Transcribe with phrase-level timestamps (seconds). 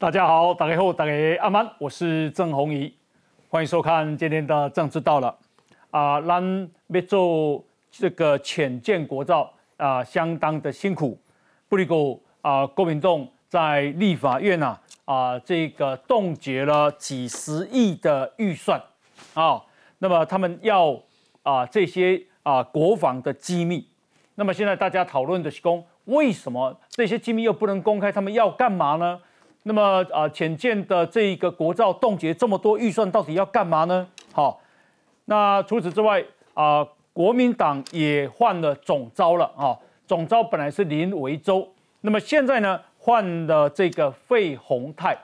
[0.00, 1.12] 大家好，大家好，大家
[1.42, 2.90] 阿曼，我是郑宏仪，
[3.50, 5.36] 欢迎收看今天的政治到了。
[5.90, 11.18] 啊，咱要做这个浅建国造啊，相当的辛苦。
[11.68, 14.74] 不过啊，郭民党在立法院呐
[15.04, 18.82] 啊，这个冻结了几十亿的预算
[19.34, 19.62] 啊，
[19.98, 20.98] 那么他们要
[21.42, 23.86] 啊这些啊国防的机密。
[24.36, 28.10] 那么现在大家讨论的是公，为什么这些机密又不能公开？
[28.10, 29.20] 他们要干嘛呢？
[29.64, 34.06] 那么啊，浅见的这一个国造冻结这么多预算，到底要干嘛呢？
[34.32, 34.60] 好，
[35.26, 36.24] 那除此之外
[36.54, 39.76] 啊，国民党也换了总招了啊。
[40.06, 41.68] 总招本来是林维洲，
[42.00, 45.16] 那么现在呢换了这个费鸿泰。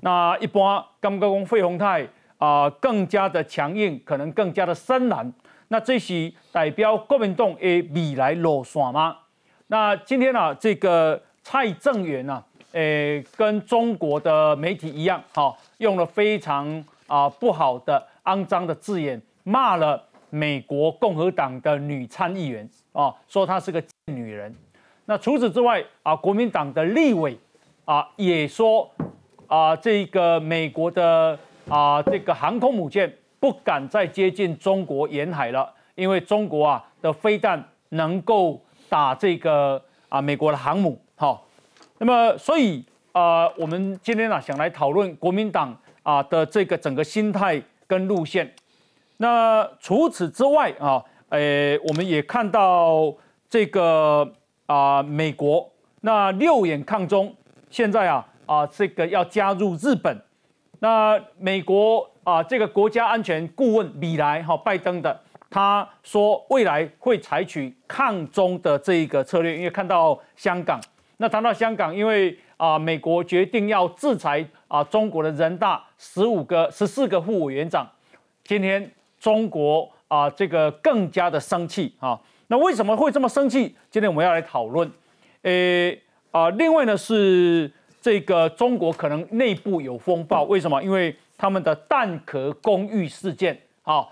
[0.00, 2.08] 那一般刚刚讲费鸿泰
[2.38, 5.32] 啊，更加的强硬，可能更加的深蓝。
[5.68, 9.18] 那这是代表国民党的未来路线吗？
[9.66, 12.42] 那今天呢，这个蔡正元呢？
[12.76, 24.54] 诶，跟中国的媒体一样，哈，用了非常啊不好的、肮脏的字眼，骂了美国共和党的女参议员啊，说她是个女人。
[25.06, 27.38] 那除此之外啊，国民党的立委
[27.86, 28.90] 啊也说
[29.46, 31.38] 啊，这个美国的
[31.70, 33.10] 啊这个航空母舰
[33.40, 38.60] 不敢再接近中国沿海了，因为中国啊的飞弹能够
[38.90, 41.45] 打这个啊美国的航母，好。
[41.98, 48.54] 那么，所以啊，我们今天呢，想来讨论国民党啊的这个整个心态跟路线。
[49.16, 53.14] 那除此之外啊，诶，我们也看到
[53.48, 54.30] 这个
[54.66, 55.66] 啊，美国
[56.02, 57.34] 那六眼抗中，
[57.70, 60.14] 现在啊啊，这个要加入日本。
[60.80, 70.78] 那美国啊，这个国家安全顾问米莱哈拜登的，他说未来会采取抗中的这一个策略，因为看到香港。
[71.18, 77.88] 那谈到香港，因为啊，美国决定要制裁啊中国的人大十五个、十四个副委员长，
[78.44, 82.20] 今天中国啊这个更加的生气啊。
[82.48, 83.74] 那为什么会这么生气？
[83.90, 84.90] 今天我们要来讨论。
[85.42, 86.00] 诶
[86.30, 90.82] 啊，另外呢是这个中国可能内部有风暴，为什么？
[90.82, 94.06] 因为他们的蛋壳公寓事件啊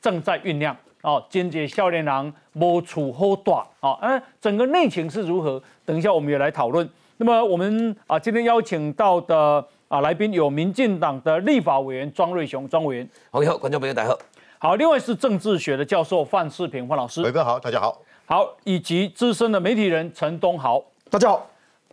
[0.00, 0.76] 正在酝酿。
[1.04, 5.62] 哦，坚决笑脸郎摸处好短啊，嗯，整个内情是如何？
[5.84, 6.88] 等一下我们也来讨论。
[7.18, 13.08] 那么我们啊，今天邀请到的啊来宾有民进党的立法委员庄瑞雄，庄委员。
[13.30, 14.18] 好，好，观众朋友大家好。
[14.58, 17.22] 好，另外是政治学的教授范世平，范老师。
[17.22, 18.00] 伟哥好，大家好。
[18.24, 21.46] 好，以及资深的媒体人陈东豪，大家好。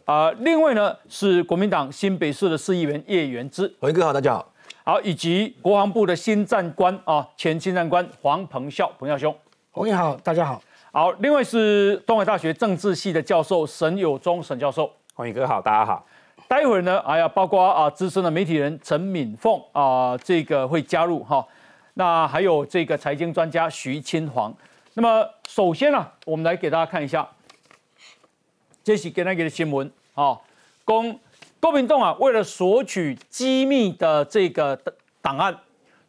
[0.05, 4.50] 啊，另外呢是国民党新北市的市议员叶元之，伟哥好，大家好。
[4.83, 9.35] 好，以及国防部的新战官啊，前新战官黄鹏孝，鹏孝兄，
[9.69, 10.59] 洪毅好，大家好。
[10.91, 16.03] 好，另外是东海大学政治系的教授沈友忠，沈教授，洪毅哥好，大家好。
[16.47, 21.45] 待会儿呢，哎呀，包括啊资深的媒体人陈敏凤啊，这个会加入哈。
[21.93, 24.51] 那还有这个财经专家徐清煌。
[24.95, 27.29] 那么首先呢，我们来给大家看一下，
[28.83, 30.35] 这是给大家的新闻啊，
[30.83, 31.19] 公。
[31.61, 34.77] 国民党啊，为了索取机密的这个
[35.21, 35.55] 档案，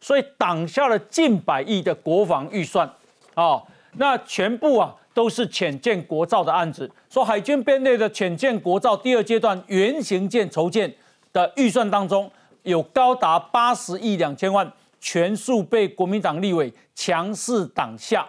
[0.01, 2.91] 所以挡下了近百亿的国防预算
[3.35, 3.61] 啊。
[3.93, 6.91] 那全部啊都是浅舰国造的案子。
[7.07, 10.93] 说海军编内的浅舰国造第二阶段原型舰筹建
[11.31, 12.29] 的预算当中，
[12.63, 18.27] 有高达八十亿两千万，全数被国民党立委强势挡下。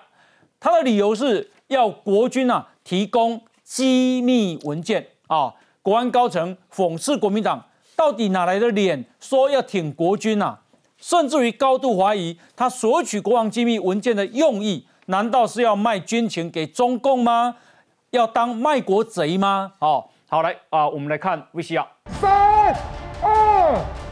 [0.61, 5.53] 他的理由是要国军啊提供机密文件啊。
[5.85, 7.63] 国安高层讽刺国民党，
[7.95, 10.61] 到底哪来的脸说要挺国军啊？
[10.97, 17.57] 甚至于高度怀疑他索取国防机密文件的用意，难道是要卖军情给中共吗？
[18.13, 19.73] 要当卖国贼吗？
[19.81, 21.87] 哦，好来啊，我们来看 VCR。
[22.19, 22.75] 三
[23.23, 24.04] 二。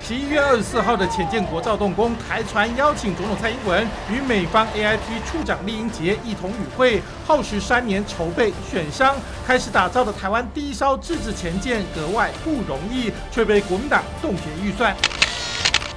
[0.00, 9.16] 十一月二十四号的浅见国造动工，台船邀请总统蔡英文与美方 AIP 处长厉英杰一同与会，耗时三年筹备选商，
[9.46, 14.96] 开始打造的台湾第一艘自制潜舰格外不容易，却被国民党冻结预算。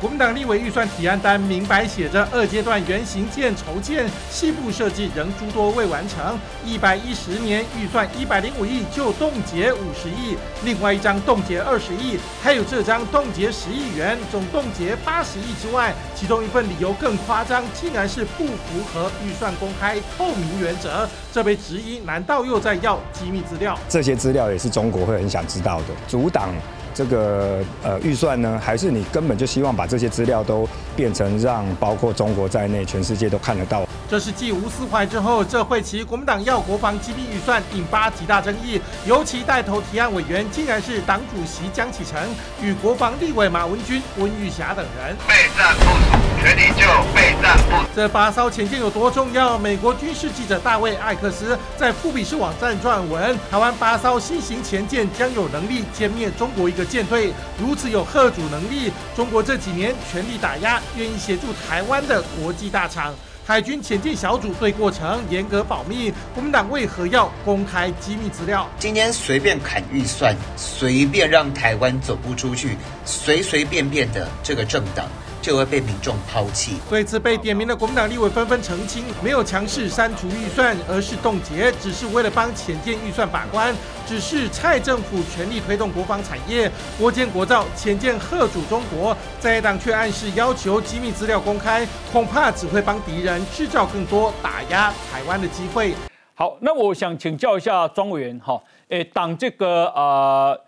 [0.01, 23.77] 国民党立委预算提案单明白写着，二阶段原型舰筹建细部设计仍诸多未完成，一百一十年预算一百零五亿就冻结五十亿，另外一张冻结二十亿，还有这张冻结十亿元，总冻结八十亿之外，其中一份理由更夸张，竟然是不符合预算公开透明原则，这被质疑难道又在要机密资料？
[23.87, 26.49] 这些资料也是中国会很想知道的，阻挡。
[26.93, 33.83] 这个呃预算呢，还是你根本就希望把这些资料都变成让包括中国在内全世界都看得到？
[34.09, 42.29] 这是继吴思怀之后，这会期国民党要国防机密预算引发极大争议，尤其带头提案委员竟然是党主席江启臣
[42.61, 45.15] 与国防立委马文君、温玉霞等人。
[45.25, 46.85] 备战部署，全力就
[47.15, 47.85] 备战部。
[47.95, 49.57] 这八艘前舰有多重要？
[49.57, 63.13] 美国军事记者大卫艾克斯在富比士网站撰文：台湾八艘新型前舰将有能力歼灭中国一个舰队，如此有贺主能力，中国这几年全力打压，愿意协助台湾的国际大厂。
[63.43, 68.69] 海军潜舰小组对过程严格保密，国民党为何要公开机密资料？
[68.79, 75.05] 今天随便砍预算，随便让台湾走不出去，随随便便的这个政党。
[75.41, 76.77] 就会被民众抛弃。
[76.89, 83.75] 对此被点名的国民党立委纷纷澄清，没有强势删除预算，而是冻结，只是为了帮浅见预算把关。
[84.07, 95.93] 只是蔡政府全力推动国防产业，国建国造，浅见贺主中国，在野党却暗示要求机密资料公开，恐怕只会帮敌人制造更多打压台湾的机会。
[96.33, 100.59] 好，那我想请教一下庄委员哈，诶，党这个呃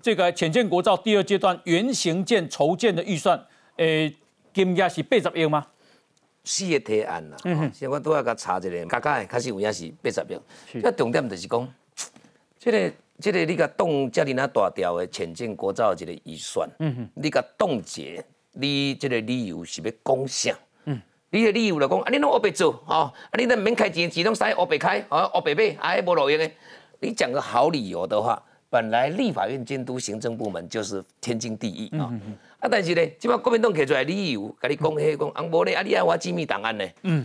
[0.00, 3.42] 这个浅见国造第二阶段原型舰筹建的预算。
[3.78, 4.14] 诶，
[4.52, 5.66] 金额是八十亿吗？
[6.44, 10.80] 四个提案啦，嗯，现我都要甲查一下，加加开始有影是八十亿。
[10.80, 11.74] 这重点就是讲，
[12.58, 20.54] 这个这个你甲冻遮尔啊大条的前进国造一个预算，嗯哼，你甲冻结，你这个理由是要讲啥？
[20.84, 20.98] 嗯，
[21.30, 26.50] 你的理由来讲，啊，你拢乌白做，哦，啊，你都免开钱，钱拢使乌白开，哦，乌白买，哎，无路用的。
[27.00, 32.10] 你讲个好理由的话，本来立法院监督行政部门就是天经地义啊。
[32.60, 36.84] 啊，但是呢，即摆国民党提出来理由，甲你讲迄讲，啊无咧，啊你爱我机密档案呢？
[37.02, 37.24] 嗯，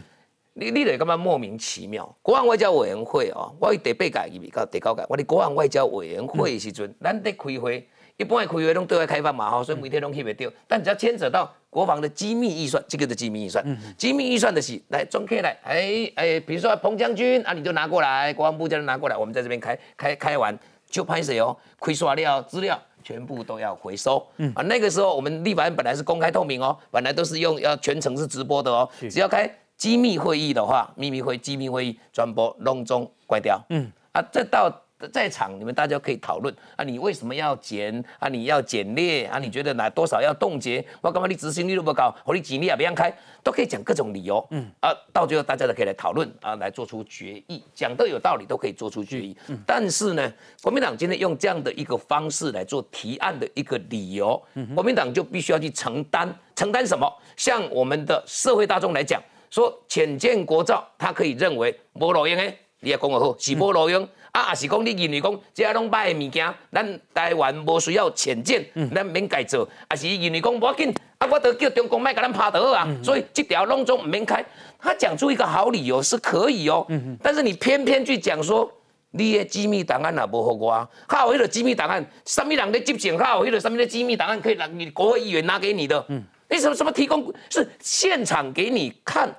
[0.54, 2.08] 你你就感觉莫名其妙。
[2.22, 7.88] 国安外交委员会哦，我第八届入面到第九届，我哋国安外交委员会时阵，咱得开会，
[8.18, 10.54] 一般的开会拢对外开放嘛吼，所以每天拢去袂到。
[10.68, 13.66] 但只要牵扯到国防的机密预算，这个的机密预算。
[13.98, 20.56] 机密预算的是来装客来，哎哎，比如说彭将军啊，你就拿过来，国防部叫人拿过来，我们在这边开开开完
[20.88, 22.80] 就拍摄哦，开刷料资料。
[23.04, 24.52] 全部都要回收，嗯。
[24.56, 33.92] 啊，那个时候我们立法院本来是公开透明哦，本来都是用要全程是直播的哦，只要开机密会议的话，秘密会、机密会议转播隆中关掉，嗯。
[34.14, 34.83] 啊，这到。
[35.12, 38.30] 在场，你们大家可以讨论啊，你为什么要减啊？
[38.30, 39.40] 你要减列啊？
[39.40, 40.86] 你觉得哪多少要冻结？
[41.02, 42.14] 我干嘛你执行力那么高？
[42.26, 43.14] 我你几力也不让开，
[43.44, 44.46] 都可以讲各种理由。
[44.52, 49.36] 嗯啊，到最后大家都可以来讨论啊，来做出决议，讲的有道理，都可以做出决议。
[49.48, 54.42] 嗯，但是呢，国民党今天用这样的一个方式来做提案的一个理由，
[54.74, 57.12] 国民党就必须要去承担，承担什么？
[57.36, 64.08] 像我们的社会大众来讲，说浅见国造，他可以认为无路用诶，你也讲我好，是无路用。
[64.34, 69.68] 啊，也是讲你认为讲，这拢歹的物件，咱台湾无需要浅见，咱免改做。
[69.88, 74.44] 啊，是认为讲无要紧，啊，我都叫中共卖甲咱拍倒啊，所以这条拢总唔免开。
[74.80, 76.86] 他讲出一个好理由是可以哦，
[77.22, 78.68] 但是你偏偏去讲说，
[79.12, 86.04] 你的机密档案也无好我，还有迄个机密档案，什么人的执行，还有迄个什么的机密档案可以让你国会议员拿给你的，
[86.50, 89.32] 你什么什么提供是现场给你看。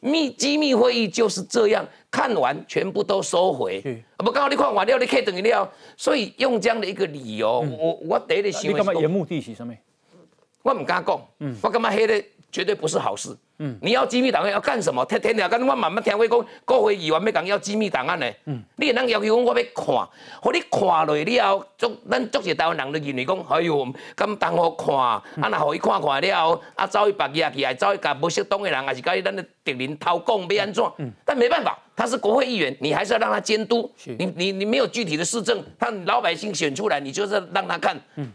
[0.00, 3.82] 密机密会议就是这样，看完全部都收回。
[4.18, 5.68] 啊，不刚好你看完了，你可以等于了。
[5.96, 9.74] 所以用这样的一个理由，我我第一个想，你干嘛言目的是什么？
[10.62, 11.20] 我唔敢讲，
[11.62, 12.22] 我干嘛黑的
[12.52, 13.34] 绝对不是好事。
[13.62, 15.04] 嗯，你要机密档案要干什么？
[15.04, 18.28] 天天了，跟我慢慢听话讲，国会议员要讲要机密档案呢。
[18.46, 30.84] 嗯，你能要求讲我要看，好你看落了，足咱足是台湾人都认为讲，哎呦，咁当好看，啊那好伊看看了，啊走去白夜去，还走去甲不适当的人，还是甲咱的敌人偷讲要安怎？
[30.98, 33.88] 嗯，但没办法，他是国会议员，你还是要让他监督。
[34.18, 37.96] 你你你没有具体的市政，他老百姓选出来，你就是让他看。
[38.16, 38.28] 嗯。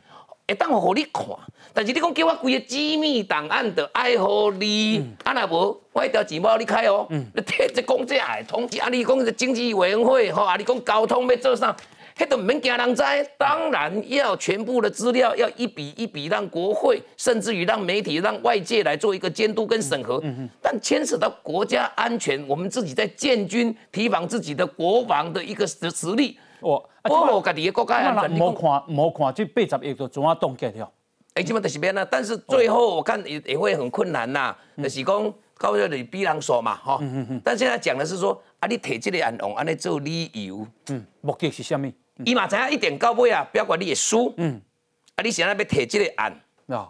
[0.48, 1.26] 会当互你看，
[1.74, 7.26] 但是你讲叫我规个机密档案的爱好你，啊那无我一条钱包你开哦，嗯。
[7.36, 11.76] 你摕这讲这爱通知啊你讲经济委员会吼啊你讲交通要做啥，
[12.18, 13.04] 迄都唔免惊人知，
[13.38, 26.40] 当然要全部的资料要一笔一笔让国会，甚至于让媒体、让外界来做一个监督跟审核，嗯但牵扯到国家安全，我们自己在建军提防自己的国防的一个实实力。
[26.60, 30.92] 哦，我家己的国家安全，冇看冇看，这八十亿就怎啊冻结掉？
[31.36, 32.06] 哎，基本就是变啦。
[32.10, 34.56] 但是最后我看也也会很困难呐。
[34.78, 37.00] 就是讲高要你逼人说嘛，哈。
[37.44, 41.92] 但现在讲的是说，啊，你提这个案用安尼做理由，嗯，目的是什么？
[42.26, 44.60] 伊嘛知影一点到尾啊，不要管你也输，嗯，
[45.16, 46.34] 啊，你现在要提这个案，
[46.66, 46.90] 那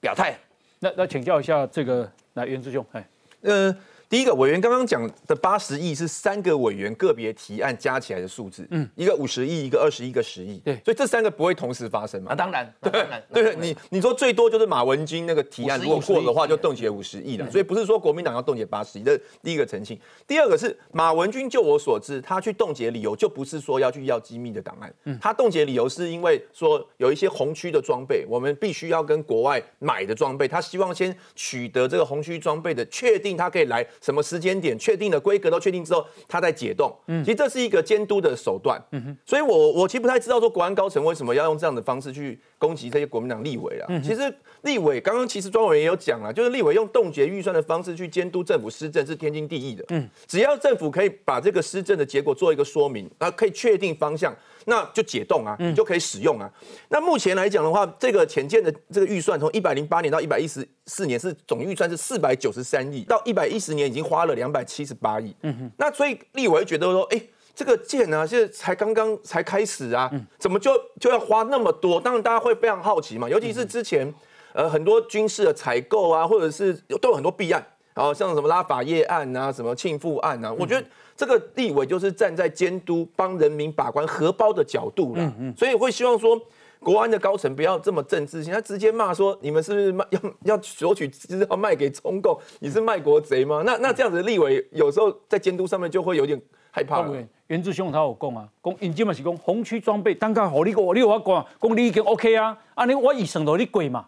[0.00, 0.36] 表态。
[0.80, 3.08] 那那请教一下这个来袁志兄，哎，
[3.42, 3.76] 呃。
[4.08, 10.80] 第一个委员刚刚讲的八十亿是三个委员个别提案加起来的数字，嗯，一个五十亿，一个二十亿，一个十亿，对。
[10.84, 12.30] 所以这三个不会同时发生嘛。
[12.30, 12.34] 啊，？
[12.34, 19.98] 当然，对当然，对，你你说最多就是马文君那个提案，50亿如果过的话50亿就冻结五十亿了，所以不是说国民党要冻结八十亿，这是第一个澄清。
[20.26, 36.94] 第二个是马文君，就我所知，他去冻结理由就不是说要去要机密的档案，他冻结理由是因为说有一些红区的装备，我们必须要跟国外买的装备，他希望先取得这个红区装备的确定，他可以来什么时间点，确定的规格都确定之后，他再解冻。
[37.06, 38.80] 其实这是一个监督的手段。
[39.24, 44.00] 所以我我其实不太知道说国安高层为什么要用这样的方式去攻击这些国民党立委啊。
[44.02, 49.84] 其实立委刚刚其实庄委员也有讲了，就是立委用冻结预算的方式去监督政府施政是天经地义的。
[49.88, 54.34] 嗯，只要政府可以把这个施政的结果做一个说明，那可以确定方向，
[54.66, 56.50] 那就解冻啊，你就可以使用啊。
[56.88, 65.34] 那目前来讲的话，这个潜舰的这个预算从一百零八年到一百一十四年是总预算是四百九十三亿，到一百一十年已经花了两百七十八亿。
[65.42, 67.22] 嗯哼，那所以立委觉得说，哎、
[67.54, 72.00] 这个舰呢、现在才刚刚才开始啊，怎么就就要花那么多？
[72.00, 74.12] 当然大家会非常好奇嘛，尤其是之前
[74.52, 80.84] 呃很多军事的采购啊，或者是都有很多弊案，然后像什么拉法叶案啊，什么庆富案啊，我觉得
[81.16, 86.40] 这个立委就是站在监督帮人民把关荷包的角度啦，所以会希望说。
[86.78, 92.38] 国安的高层不要这么政治性，他直接骂说你们是不是卖要要索取资料卖给中共？
[92.60, 93.62] 你是卖国贼吗？
[93.64, 97.16] 那那这样子立委有时候在监督上面就会有点害怕了。
[97.48, 104.06] 袁志雄他有讲啊，讲因即嘛是讲红区装备，等下互你个，你有我讲，讲你已经 OK 啊，安尼我预算到你贵嘛，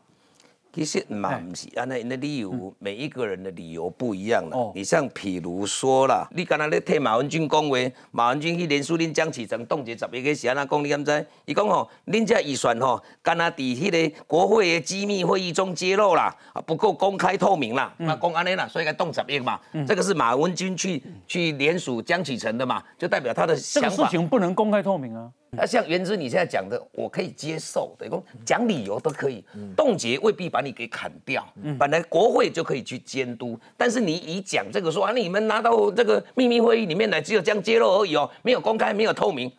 [0.73, 4.73] 其实嘛不是，安尼那理由每一个人的理由不一样哦啦。
[4.75, 7.77] 你像譬如说啦，你刚才咧替马文君讲话，
[8.11, 10.85] 马文君去连署恁江启臣冻结十一个是安那讲？
[10.85, 11.27] 你敢知？
[11.47, 19.59] 伊讲吼，恁这预算吼，敢若伫迄个国会的机密会议中揭露啦，啊不够公开透明啦，那讲安尼啦，所以该冻十亿嘛。
[19.87, 24.03] 这个是马文君去去联署江启臣的嘛，就代表他的这个事。
[24.11, 25.31] 情不能公开透明啊。
[25.51, 28.13] 那像原之你现在讲的，我可以接受，等于
[28.45, 29.43] 讲理由都可以，
[29.77, 31.47] 冻结未必把你给砍掉。
[31.79, 39.51] 本来国会就可以去监督，但是你以讲这个说啊，你们拿到这个秘密会议里面来，只有这样揭露而已哦，没有公开，没有透明。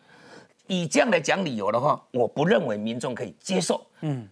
[0.66, 3.84] 以这样来讲理由的话，我不认为民众可以接受。
[4.02, 4.28] 嗯。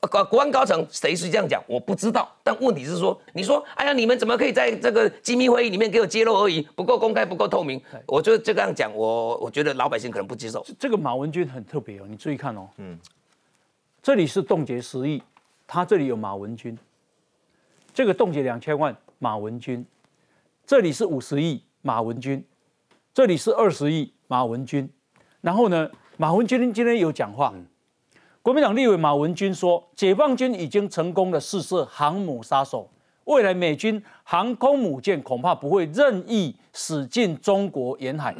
[0.00, 1.62] 国国安高层谁是这样讲？
[1.66, 2.30] 我不知道。
[2.42, 7.80] 但问题是说，你说，哎呀，你们怎么可以在这个机密会议里面给我揭露而已，不够公开，不够透明？
[8.06, 10.64] 我就这样讲，我我觉得老百姓可能不接受。
[10.78, 12.98] 这个马文君很特别哦，你注意看哦，嗯，
[14.02, 15.22] 这里是冻结十亿，
[15.66, 16.76] 他这里有马文君，
[17.92, 19.84] 这个冻结两千万马文君，
[20.66, 22.44] 这里是五十亿马文君，
[23.14, 24.88] 这里是二十亿马文君，
[25.40, 27.54] 然后呢，马文君今天有讲话，
[28.44, 32.86] 国民党立委马文君说，解放军已经成功的试射航母杀手，
[33.24, 38.36] 未来美军航空母舰恐怕不会任意驶进中国沿海。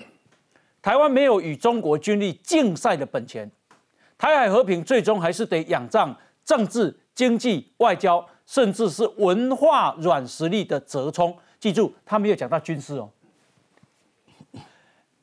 [0.82, 3.50] 台湾没有与中国军力竞赛的本钱，
[4.18, 11.34] 台海和平最终还是得仰仗政治、经济、外交，甚至是文化软实力的折冲。
[11.58, 13.08] 记住，他没有讲到军事哦。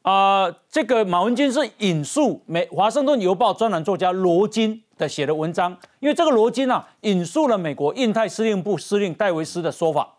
[0.04, 10.16] 啊、这个马文君是引述美《华盛顿邮报》专栏作家罗金的写的文章，因为这个罗金啊引述了美国印太司令部司令戴维斯的说法，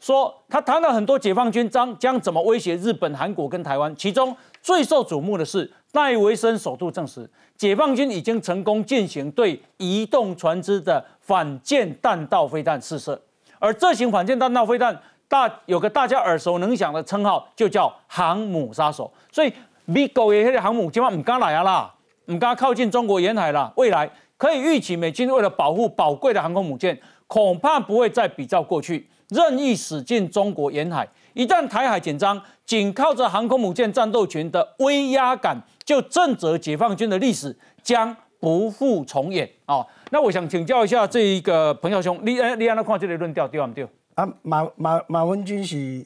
[0.00, 13.22] 说他谈了很多解放军将将怎么威胁日本、韩国跟台湾，其中最受瞩目的是戴维森首度证实，解放军已经成功进行对移动船只的反舰弹道飞弹试射，
[13.60, 19.12] 而这型反舰弹道飞弹大有个大家耳熟能详的称号，就叫航母杀手。
[19.32, 19.52] 所以
[19.84, 21.94] 美国的那个航母今晚唔敢来啊啦，
[22.26, 23.72] 唔敢靠近中国沿海啦。
[23.76, 31.08] 未来可以预期，美军为了保护宝贵的航空母舰，恐怕不会再比照过去任意驶进中国沿海。
[31.32, 39.86] 一旦台海紧张，仅靠着航空母舰战斗群的威压感，就震慑解放军的历史将不复重演啊、哦！
[40.10, 43.88] 那我想请教一下这一个彭孝兄，你呃，你安怎看这个论调对不对？
[44.14, 46.04] 啊，马马马文君是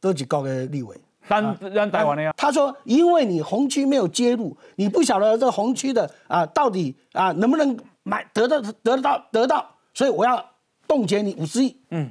[0.00, 0.96] 多几高的立委，
[1.28, 1.40] 台
[2.04, 10.44] 湾的呀，他说，因为你红区没有介入，你不晓得这个红区的啊到底啊能不能买得到得得到得到，所以我要
[10.86, 11.76] 冻结你五十亿。
[11.90, 12.10] 嗯，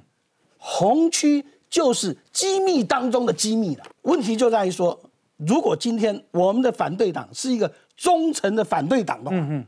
[0.57, 3.83] 红区就是机密当中的机密了。
[4.03, 4.99] 问题就在于说，
[5.37, 9.65] 如果今天我们的反对党是一个忠诚的反对党的话，嗯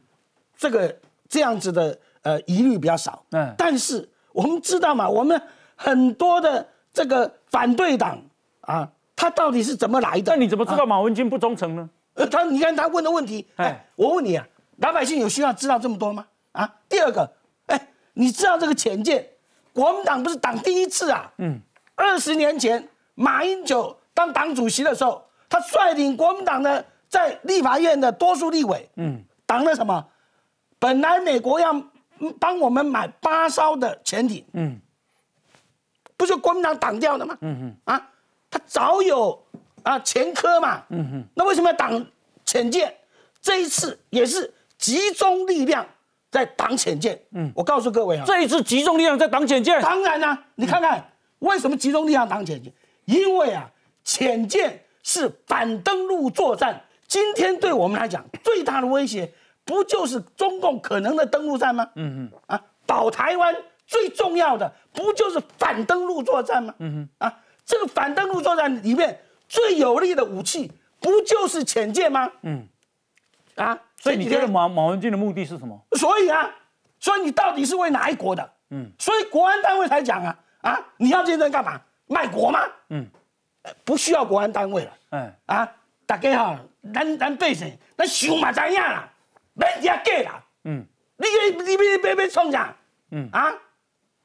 [0.58, 0.96] 这个
[1.28, 3.24] 这样子的呃疑虑比较少。
[3.32, 5.42] 嗯嗯，但是我们知道嘛，我们
[5.84, 8.22] 很多的这个反对党
[8.62, 10.34] 啊，他到底是怎么来的？
[10.34, 11.90] 那你怎么知道马文君不忠诚呢？
[12.14, 14.48] 呃，他你看他问的问题，哎哎，我问你啊，
[14.78, 16.28] 老百姓有需要知道这么多吗？
[16.52, 17.32] 啊，第二个，
[17.66, 19.28] 哎，你知道这个浅见，
[19.74, 21.60] 国民党不是党第一次啊，嗯，
[21.96, 30.06] 二十年前马英九当党主席的时候，他率领国民党的在立法院的多数立委，嗯，挡了什么？
[30.78, 31.74] 本来美国要
[32.20, 34.80] 嗯帮我们买八艘的潜艇，嗯，
[36.22, 37.36] 不是国民党挡掉的吗？
[37.42, 38.10] 嗯哼，啊，
[38.52, 39.44] 他早有
[39.82, 42.06] 啊前科嘛，嗯哼，那为什么要挡
[42.46, 42.96] 潜舰？
[43.42, 45.84] 这一次也是集中力量
[46.30, 47.20] 在挡潜舰。
[47.32, 52.72] 嗯，我告诉各位啊，这一次集中力量在挡潜舰，当然啦、你看看为什么集中力量挡潜舰？
[53.06, 53.68] 因为啊，
[54.04, 59.34] 潜舰是反登陆作战，今天对我们来讲最大的威胁，
[59.66, 61.90] 不就是中共可能的登陆战吗？
[61.96, 63.56] 嗯嗯，啊，保台湾
[63.92, 66.74] 最重要的不就是反登陆作战吗？
[66.80, 70.72] 嗯哼，啊，这个反登陆作战里面最有力的武器，
[71.02, 72.32] 不就是潜舰吗？
[72.44, 72.66] 嗯，
[73.56, 75.78] 啊，所以你觉得马马文君的目的是什么？
[75.98, 76.50] 所以啊，
[77.02, 78.50] 所以你到底是为哪一国的？
[78.70, 81.82] 嗯，所以国安单位才讲啊啊，你要这人干嘛？
[82.08, 82.62] 卖国吗？
[82.92, 83.06] 嗯，
[83.84, 84.92] 不需要国安单位了。
[85.10, 85.70] 哎，啊，
[86.06, 86.60] 大家哈，
[86.94, 89.12] 咱咱百姓，咱想嘛知影啦，
[89.54, 90.42] 免遐假啦。
[90.64, 90.86] 嗯，
[91.18, 92.74] 你你你你别别冲啥？
[93.12, 93.52] 嗯啊，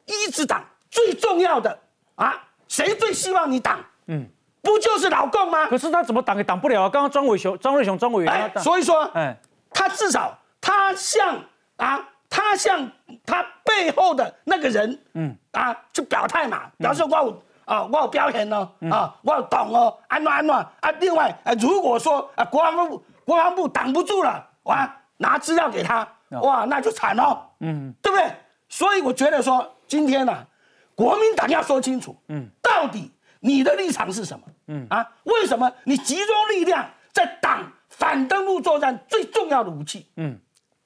[0.06, 1.78] 一直党最重要的
[2.14, 2.34] 啊，
[2.68, 3.78] 谁最希望你挡？
[4.06, 4.26] 嗯，
[4.62, 5.66] 不就是老共吗？
[5.66, 6.88] 可是他怎么挡也挡不了啊！
[6.88, 9.36] 刚刚张伟雄、张瑞雄、张委员哎，挡，所以说，哎，
[9.70, 11.38] 他至少他向
[11.76, 12.90] 啊，他向
[13.26, 20.72] 他背后的那个人，嗯啊，去表态嘛，表示我有啊，我有表现哦，啊，我有懂哦，安怎安怎啊。
[21.00, 26.06] 另外，啊，如果说啊，国防部国防部挡不住了，哇，拿资料给他，
[26.42, 28.32] 哇，那就惨了，嗯，对不对？
[28.68, 30.46] 所以我觉得说，今天呢、啊，
[30.94, 34.46] 国民党要说清楚，嗯，到底你的立场是什么？
[34.68, 40.06] 嗯啊，为什么你集中力量在挡反登陆作战最重要的武器？
[40.16, 40.38] 嗯，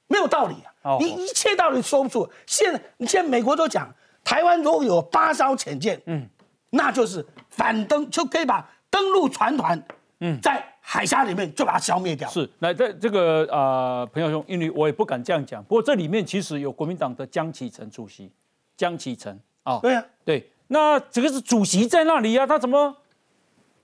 [0.07, 0.73] 没有道理啊！
[0.83, 2.29] 哦你一切道理说不出。
[2.47, 3.93] 现在，你现在美国都讲，
[4.23, 6.29] 台湾如果有八艘潜舰，嗯，
[6.71, 9.83] 那就是反登，就可以把登陆船团，
[10.21, 12.29] 嗯，在海峡里面就把它消灭掉。
[12.29, 18.33] 是来在这个呃，彭友兄，因为我也不敢这样讲，不过这里面其实有国民党的江启臣主席，
[18.81, 22.97] 江启臣啊，对呀、对，那这个是主席在那里啊，他怎么？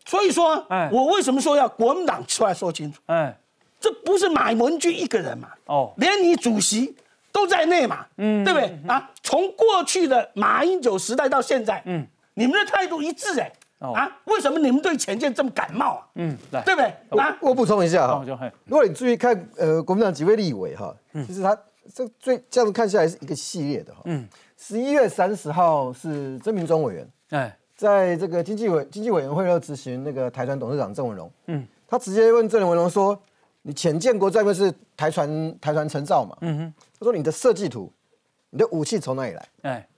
[0.06, 0.88] 所以说，哎。
[0.90, 2.98] 我为什么说要国民党出来说清楚？
[3.04, 3.38] 哎。
[3.78, 5.50] 这不是马文君一个人嘛？
[5.66, 5.92] 哦。
[5.98, 6.96] 连你主席
[7.30, 8.74] 都在内嘛，嗯，对不对？
[8.88, 9.10] 啊？
[9.22, 13.92] 从过去的马英九时代到现在，嗯，你们的态度一致哎，哦。
[13.92, 16.06] 啊，为什么你们对前建这么感冒啊？
[16.14, 16.62] 嗯来。
[16.62, 17.20] 对不对？
[17.22, 17.36] 啊？
[17.42, 18.24] 我补充一下哈
[18.64, 20.94] 如果你注意看，呃，国民党几位立委哈，
[21.26, 21.54] 其实他
[21.94, 24.02] 这最这样子看下来是一个系列的哈。
[24.04, 33.20] 嗯，十一月三十号是曾明忠委员哎在这个经济委经济委员会要执行那个台船董事长郑文荣，嗯，他直接问郑文荣说
[33.60, 36.34] ：“你潜舰国在不是台船台船陈造嘛？
[36.40, 37.92] 嗯哼，他说你的设计图，
[38.48, 39.48] 你的武器从哪里来？
[39.60, 39.88] 哎，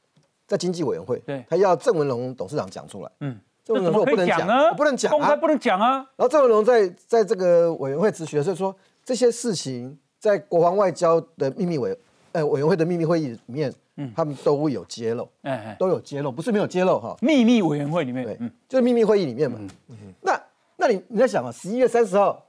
[0.44, 4.70] 在经济委员会，对他要郑文荣董事长讲出来，嗯，郑文荣说我不能讲，呢？
[4.70, 5.98] 我不能讲啊，公开不能讲啊。
[6.16, 8.74] 然后郑文龙在在这个委员会质询的时候说，
[9.04, 11.96] 这些事情在国防外交的秘密委
[12.32, 14.12] 呃委员会的秘密会议里面，嗯。
[14.16, 19.58] 他们都有揭露，哎哎，都有揭露，不是没有揭露哈，秘密委员会里面，对，嗯，就是秘密会议里面嘛。
[20.20, 20.40] 那
[20.76, 22.46] 那你你在想啊，十一月三十号，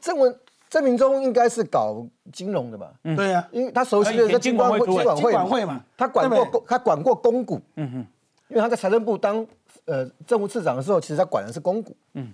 [0.00, 2.92] 郑文郑明忠应该是搞金融的吧？
[3.16, 7.98] 对呀，因为他熟悉的是金管会、金管会管会嘛，他管过公，他管过公股，嗯哼，
[8.48, 9.46] 因为他在财政部当
[9.84, 12.32] 呃政务次长的时候，其实他管的是公股，嗯。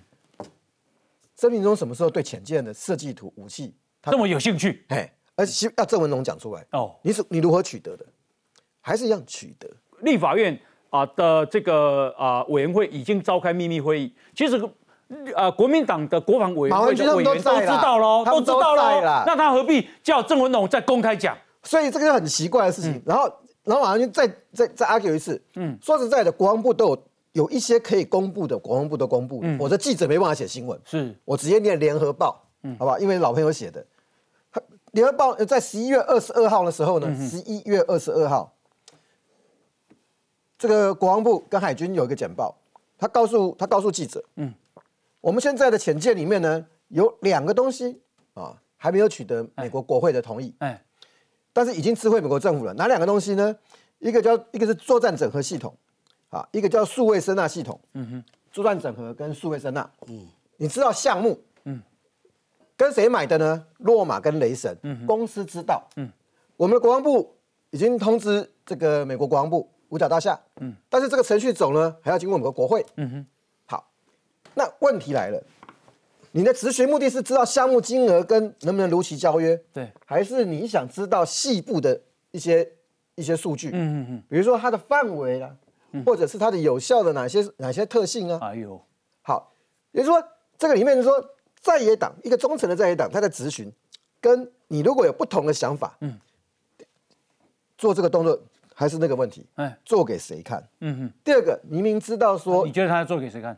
[1.35, 6.95] 曾明忠什么时候对潜舰的设计图、武器，他这么有兴趣哎，而且希要郑文龙讲出来哦。
[7.03, 8.05] 你是你如何取得的？
[8.79, 9.69] 还是一样取得？
[10.01, 10.59] 立法院
[10.89, 14.61] 啊的这个啊委员会已经召开秘密会议，其实。
[15.35, 19.23] 呃，国民党的国防委员会的委员都知道喽，都都知道喽在啦。
[19.27, 21.37] 那他何必叫郑文龙再公开讲？
[21.63, 23.03] 所以这个是很奇怪的事情。
[23.05, 23.29] 然后，
[23.65, 25.43] 然后马上就再再再 argue 一次。
[25.55, 29.43] 嗯，说实在的，国防部都有有一些可以公布的，国防部都公布。
[29.59, 32.41] 我的记者没办法写新闻，是我直接念联合报，
[32.77, 32.99] 好吧？
[32.99, 33.85] 因为老朋友写的。
[34.51, 38.53] 他联合报呃在十一月二十二号的时候呢，十一月二十二号，
[40.57, 42.57] 这个国防部跟海军有一个简报，
[42.97, 44.53] 他告诉他告诉记者，嗯，
[45.21, 48.01] 我们现在的潜舰里面呢有两个东西
[48.33, 50.83] 啊还没有取得美国国会的同意，哎，
[51.53, 52.73] 但是已经知会美国政府了。
[52.73, 53.55] 哪两个东西呢？
[53.99, 55.73] 一个叫一个是作战整合系统，
[56.29, 57.79] 啊，一个叫数位声纳系统。
[57.93, 59.89] 嗯哼，作战整合跟数位声纳。
[60.07, 61.39] 嗯，你知道项目？
[62.81, 63.65] 嗯，跟谁买的呢？
[63.77, 64.75] 洛马跟雷神。
[64.81, 65.87] 嗯，公司知道。
[65.97, 66.09] 嗯，
[66.57, 67.35] 我们的国防部
[67.69, 70.39] 已经通知这个美国国防部五角大厦。
[70.59, 72.83] 嗯，但是这个程序走呢，还要经过美国国会。
[72.95, 73.25] 嗯哼，
[73.67, 73.91] 好，
[74.55, 75.41] 那问题来了。
[76.31, 82.67] 你的咨询目的是知道项目金额跟能不能如期交约，对，还是你想知道细部的一些
[83.15, 83.69] 一些数据？
[83.69, 85.53] 嗯嗯嗯，比如说它的范围啦，
[86.05, 88.39] 或者是它的有效的哪些哪些特性啊？
[88.41, 88.81] 哎呦，
[89.21, 89.51] 好，
[89.91, 90.25] 也就是说，
[90.57, 91.29] 这个里面就是说，
[91.61, 93.71] 在野党一个忠诚的在野党，他在咨询，
[94.19, 96.19] 跟你如果有不同的想法，嗯，
[97.77, 98.37] 做这个动作
[98.73, 100.67] 还是那个问题，哎，做给谁看？
[100.79, 103.55] 嗯哼，第二个，明明知道说你觉得他要做给谁看？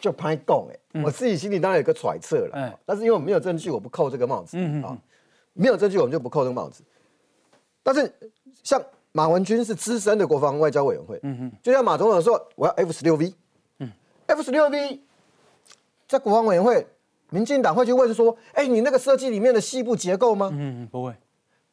[0.00, 2.78] 就拍供哎，我自己心里当然有个揣测了，哎。
[2.84, 4.98] 但是因为我们没有证据，我不扣这个帽子，嗯嗯啊，
[5.54, 6.82] 没有证据我们就不扣这个帽子。
[7.82, 8.12] 但是
[8.62, 8.82] 像
[9.12, 13.32] 马文君是资深的国防外交委员会，嗯哼，就像马总统说我要 F 十六 V，
[13.78, 13.90] 嗯
[14.26, 15.00] ，F 十六 V
[16.06, 16.86] 在国防委员会，
[17.30, 20.50] 民进党会去问说，哎，你那个设计里面的细部结构吗？
[20.52, 21.14] 嗯嗯，不会，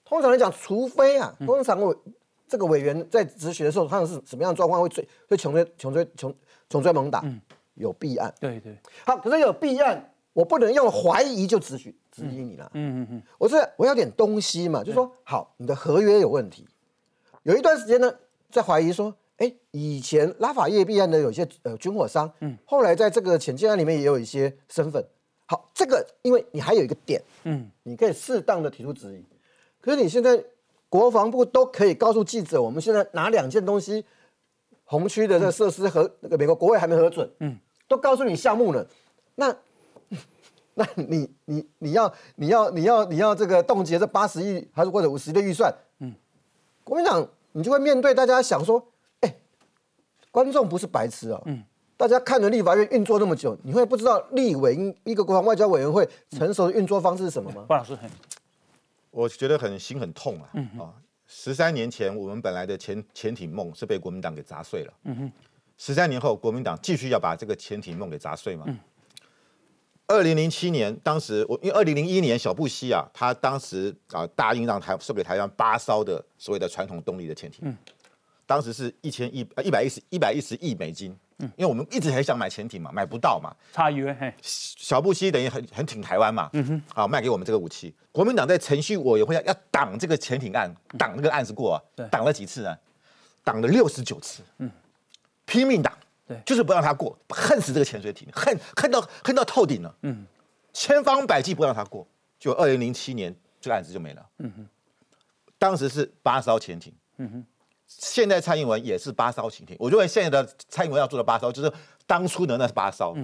[0.05, 1.95] 通常来讲，除非啊，嗯通常我
[2.47, 6.33] 这个委员在咨询的时候，他们是什么样的状况会追会穷追穷追穷
[6.69, 7.23] 穷追猛打，
[7.75, 8.33] 有弊案。
[8.39, 12.69] 对对，好，可是有弊案，我不能用怀疑就质询质疑你啦。
[12.73, 16.67] 嗯嗯嗯，我是我要点东西嘛，就说好，你的合约有问题。
[17.43, 18.13] 有一段时间呢，
[18.49, 25.03] 在怀疑说，哎，以前拉法叶弊案的有一些呃军火商，嗯，后来在这个潜舰案里面也有一些身份。
[25.47, 29.25] 好，这个因为你还有一个点，嗯，你可以适当的提出质疑。
[29.81, 30.41] 可是你现在
[30.89, 34.05] 国防部都可以告诉记者，我们现在哪两件东西，
[34.83, 38.87] 红区的这个设施和那个美国国会还没核准，嗯，都告诉你项目了，
[39.33, 39.55] 那
[40.75, 46.13] 那你你你要你要你要你要这个冻结这八十亿还是或者五十亿的预算，嗯，
[46.83, 48.85] 国民党你就会面对大家想说，哎，
[50.31, 51.63] 观众不是白痴啊，嗯，
[51.97, 57.63] 大家看了立法院运作那么久，你会不知道立委一个国防外交委员会成熟的运作方式是什么吗？
[57.67, 58.09] 关老师很
[59.11, 60.49] 我觉得很心很痛啊！
[60.79, 60.93] 啊，
[61.27, 64.93] 十三年前我们本来的潜潜艇梦是被国民党给砸碎了。
[65.03, 65.31] 嗯哼，
[65.77, 68.65] 十三年后国民党继续要把这个潜艇梦给砸碎嘛？
[70.07, 77.77] 二零零七年，当时我因为二零零一年小布希啊，他当时啊答应让台送给台湾八艘的所谓的传统动力的潜艇，
[78.51, 81.17] 当时是一千一呃一百一十一百一十亿美金。
[81.37, 81.49] 嗯。
[81.55, 87.95] 因为我们一直很想买潜艇嘛，买不到嘛，差一位嘿，小布希等于很很挺台湾嘛，嗯哼，啊，卖给我们这个武器。
[88.11, 92.77] 国民党在程序委员会要挡这个潜艇案，挡这个案子过啊对，挡了几次呢？
[93.45, 94.69] 挡了六十九次，嗯，
[95.45, 96.37] 拼命挡，对。
[96.45, 100.25] 就是不让他过，恨死这个潜水艇，恨恨到恨到透顶了，嗯，
[100.73, 102.05] 千方百计不让他过。
[102.37, 104.67] 就二零零七年这个案子就没了，嗯哼，
[105.57, 107.45] 当时是八艘潜艇，嗯哼。
[107.99, 111.71] 现在蔡英文也是八艘潜艇，我认为现在的蔡英文要做的八烧，就是
[112.07, 113.15] 当初的那八艘。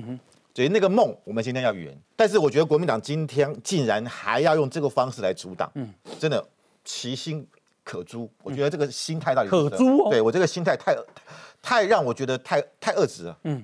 [0.54, 1.96] 所以那个梦，我们今天要圆。
[2.16, 5.72] 但是我觉得国民党今天竟然还要用这个方式来阻挡，
[6.20, 6.44] 真的
[6.84, 7.48] 其心
[7.84, 8.28] 可诛。
[8.42, 10.96] 我觉得这个心态到底可诛哦对我这个心态太
[11.62, 13.38] 太让我觉得太太恶质了。
[13.44, 13.64] 嗯，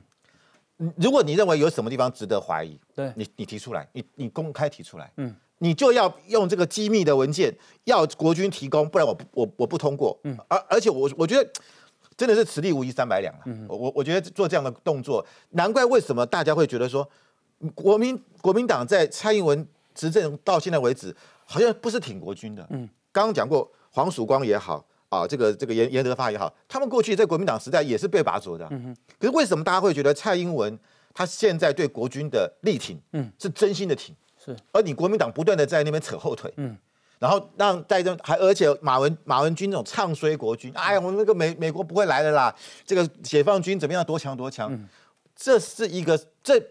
[0.96, 11.50] 如果你认为有什么地方值得怀疑，对你你提出来，你你公开提出来，嗯，你就要用这个机密的文件，要国军提供，不然我不我我不通过，嗯，而而且我我觉得
[12.18, 17.08] 真的是此地无银三百两了，嗯，我我我觉得做这样的动作，难怪为什么大家会觉得说，
[17.74, 24.86] 国民国民党在蔡英文执政到现在为止，好像不是挺国军的，嗯，刚刚讲过黄曙光也好。
[25.10, 30.76] 啊，这个这个严严德发也好，他们过去在国民党时代也是被拔擢的、嗯、可是为什么大家会觉得蔡英文
[31.14, 36.78] 他现在对国军的力挺，嗯，是真心的挺，是，而你国民党不断的在那边扯后腿，嗯，
[37.20, 42.54] 然后让在这还而且马文马文君这种唱衰国军，哎呀，我们那个美美国不会来的啦，
[42.86, 44.88] 这个解放军怎么样多强多强，嗯、
[45.36, 46.62] 这是一个这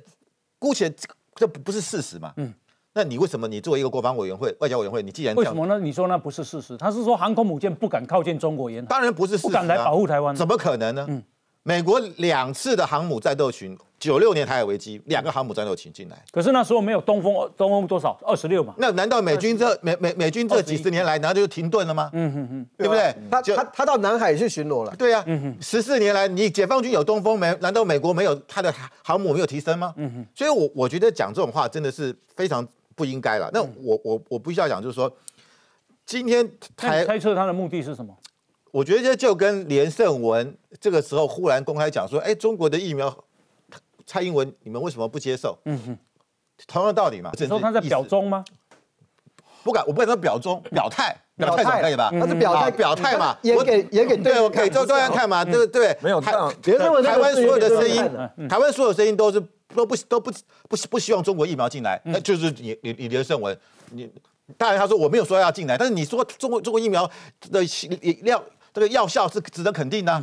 [0.58, 0.92] 姑且
[1.34, 2.52] 这不不是事实嘛，嗯。
[2.94, 5.80] 那你为什么你作为一个国防委员会、外交委员会，你既然为什么呢？
[5.80, 11.06] 你说那不是事实，他是说航空母舰不敢靠近中国沿海，当然不是事实、啊，不敢来保护台湾，怎么可能呢？
[11.08, 11.24] 嗯，
[11.62, 18.18] 美国两次的航母战斗群，九六年台海危机，两个航母战斗群进来，可是那时候没有东风，东风多少？
[18.26, 18.74] 二十六嘛。
[18.78, 22.10] 那难道美军这美美美军这几十年来，难道就停顿了吗？
[22.12, 23.14] 嗯哼哼，对不对？
[23.30, 24.92] 他他他到南海去巡逻了。
[24.96, 25.24] 对呀，
[25.60, 27.56] 十四年来，你解放军有东风没？
[27.60, 29.94] 难道美国没有他的航母没有提升吗？
[29.96, 32.66] 嗯哼，所以我我觉得讲这种话真的是非常。
[32.94, 33.48] 不应该了。
[33.54, 35.10] 那我我我必须要讲，就是说，
[36.04, 38.14] 今天台猜测他的目的是什么？
[38.70, 43.08] 我觉得这就跟连胜文这个时候忽然公开讲说，哎，中国的疫苗，
[44.06, 45.58] 蔡英文你们为什么不接受？
[45.64, 45.98] 嗯哼，
[46.66, 47.30] 同样道理嘛。
[47.38, 48.44] 你说他在表忠吗？
[49.62, 52.10] 不敢，我不敢说表忠，表态，表态可以吧？
[52.10, 53.36] 他是表态，表态嘛。
[53.42, 55.96] 也给也给对，我给周周样看嘛，对不对？
[56.00, 59.42] 没有，台台湾所有的声音，台湾所有声音都是。
[59.74, 60.30] 都不都不
[60.68, 63.58] 不不希望中国疫苗进来，那就是你你你连胜文，
[63.92, 64.06] 你
[64.58, 67.10] 当然他说我没有说要进来，但是你说中国中国疫苗
[67.50, 67.64] 的
[68.24, 70.22] 药这个药效是值得肯定的，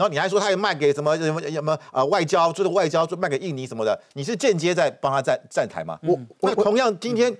[0.00, 5.98] 然后你还说他也卖给什么什么什么啊外交就是外交做卖给印尼什么的，你是间接在帮他站站台吗？
[6.00, 7.36] 我我同样今天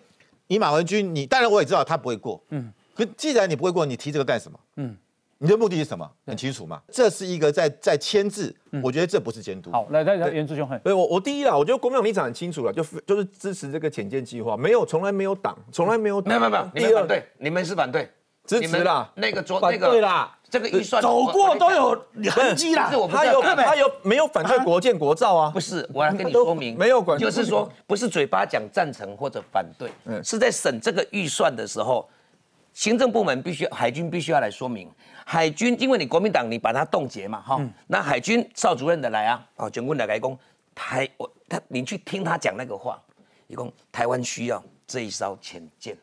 [0.48, 4.60] 你马文君，你当然我也知道他不会过，嗯，可既然你不会过，你提这个干什么？
[4.76, 4.94] 嗯，
[5.38, 6.06] 你的目的是什么？
[6.26, 6.82] 很清楚嘛？
[6.92, 9.70] 这是一个在在牵制，我觉得这不是监督。
[9.70, 18.10] 好，来，来，来，袁志兄，嘿，对我我第一啦，我觉得国民党立场很清楚了，就就是支持这个浅见计划，没有从来没有党，从来没有没有没有没有，你们反对，你们是反对，
[18.58, 21.90] 支持啦，那个桌反那个对啦，这个预算走过都有
[22.32, 22.96] 痕迹啦不是。
[22.96, 25.50] 我他有他有没有反对国建国造啊？
[25.50, 32.08] 不是，我来跟你说明，没有管就是说不是嘴巴讲赞成或者反对，嗯是在审这个预算的时候，
[32.72, 34.90] 行政部门必须海军必须要来说明。
[35.24, 40.36] 海军因为你国民党你把它冻结嘛，哈、那海军邵主任的来啊，哦，军官来来讲
[40.74, 43.00] 台我他你去听他讲那个话，
[43.46, 45.96] 一共台湾需要这一艘潜舰。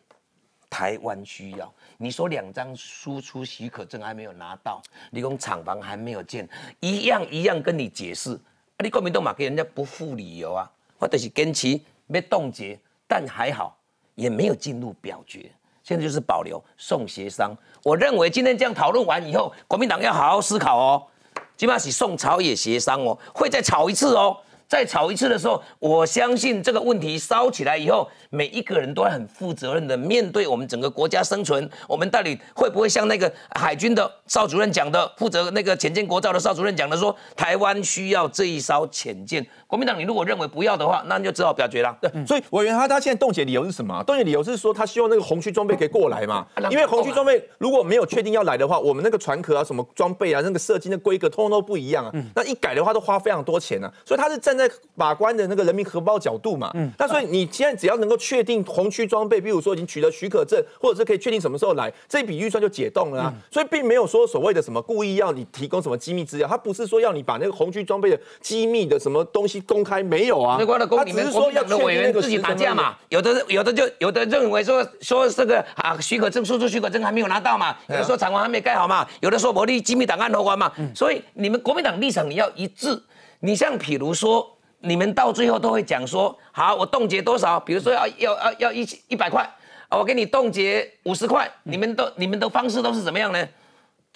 [0.70, 6.48] 台湾需要，你说两张输出许可证还没有拿到，你讲厂房还没有建，
[6.80, 11.80] 一样一样跟你解释，啊，你国民党嘛给人家不付理由啊，或者是坚持
[12.12, 13.76] 被冻结，但还好
[14.14, 17.56] 也没有进入表决，现在就是保留送协商。
[17.84, 21.08] 我认为今天这样讨论完以后，国民党要好好思考哦，
[21.56, 24.38] 基本上是送朝野协商哦，会再吵一次哦。
[24.68, 31.70] 再吵一次的时候，我相信这个问题烧起来以后，每一个人都会很负责任的面对我们整个国家生存。
[31.88, 39.46] 我们到底会不会像那个海军的邵主任讲的，负责那个潜舰国造的邵主任讲的说，台湾需要这一艘潜舰？
[39.68, 41.96] 国民党，你如果认为不要的话，那你就只好表决啦。
[42.02, 44.02] 对，所以委员他他现在冻结理由是什么啊？
[44.02, 46.48] 冻结理由是说他希望那个红区装备可以过来嘛？
[46.72, 52.12] 因为红区装备如果没有确定要来的话，我们那个船壳啊、什么装备啊、那个设计、的规格通通都不一样啊。
[52.34, 53.92] 那一改的话都花非常多钱啊。
[54.06, 56.74] 所以他是站在把关的那个人民荷包角度嘛。
[56.98, 63.34] 那所以你现在只要能够确定红区装备，比如说已经取得许可证，或者是可以确定什么时候来，这一笔预算就解冻了啊。
[63.52, 70.58] 所以并没有说所谓的什么故意要你提供什么机密资料，他不是说要你把那个红区装备的机密的什么东西公开，没有啊。
[70.60, 72.96] 那关的公，他你们只是说要国民党的委员自己打架嘛？
[73.10, 83.02] 有的有的就有的认为说说这个啊许可证输出许可证还没有拿到嘛，有的说厂房还没盖好嘛，有的说我立机密档案投完嘛，所以你们国民党立场你要一致。
[83.40, 87.60] 你像譬如说，你们到最后都会讲说，好，我冻结多少？
[87.60, 89.44] 比如说要要要要一一百块，
[89.90, 93.48] 啊，我给你冻结五十块，你们都你们的方式都是怎么样呢？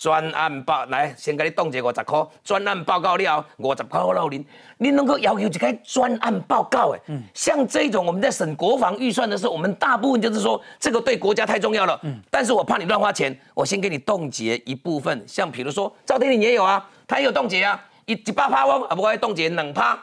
[0.01, 4.43] 专案报来，先给你冻结五十块，专案报告了五十块老您，
[4.79, 6.99] 你能够要求一个专案报告哎，
[7.35, 12.19] 像这种我们在审国防预算的时候，我们大部分就是说这个对国家太重要了，嗯。
[12.31, 19.95] 但是我怕你乱花钱，我先给你冻结一部分，像比如说赵天麟也有啊，他也有冻结啊，一一百趴我啊不会冻结两趴。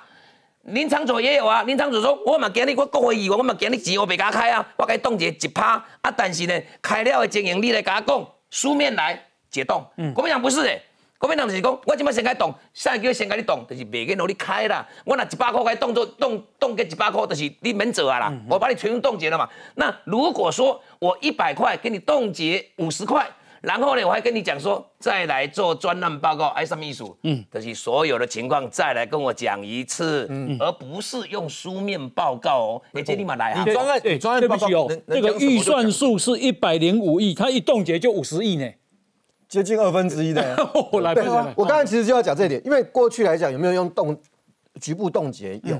[0.62, 5.84] 林长佐也有啊，林长佐说，我嘛今日我国会议员，我嘛今日钱我别甲开啊，我给冻结一趴。
[6.02, 9.84] 啊，但是呢，开了的经营你来甲我讲，书面来解冻。
[10.14, 10.80] 国民党不是诶，
[11.18, 14.86] 国民党就是讲，我今麦先开冻，下一个月先给你冻，就是袂给努力开啦。
[15.04, 19.48] 我拿一百块给冻做冻冻个一百块，就是你免走啊啦，我把你全部冻结了嘛。
[19.74, 23.26] 那如果说我一百块给你冻结五十块。
[23.60, 27.02] 然后呢，我还跟你讲说，再来做专案报告，哎，什么意思？
[27.24, 32.82] 嗯，就是所有的情况再来跟我讲一次，嗯，而不是用书面报告哦。
[32.92, 33.64] 你，这立马来啊！
[33.66, 38.70] 你专案对，专案报告这个预算数是一百零五亿，它一冻结就五十亿呢。
[39.48, 40.56] 接近二分之一的。
[40.92, 44.16] 我来，对来来，我刚才其实就要讲这一点，因为过去来讲有没有用冻
[44.80, 45.76] 局部冻结有。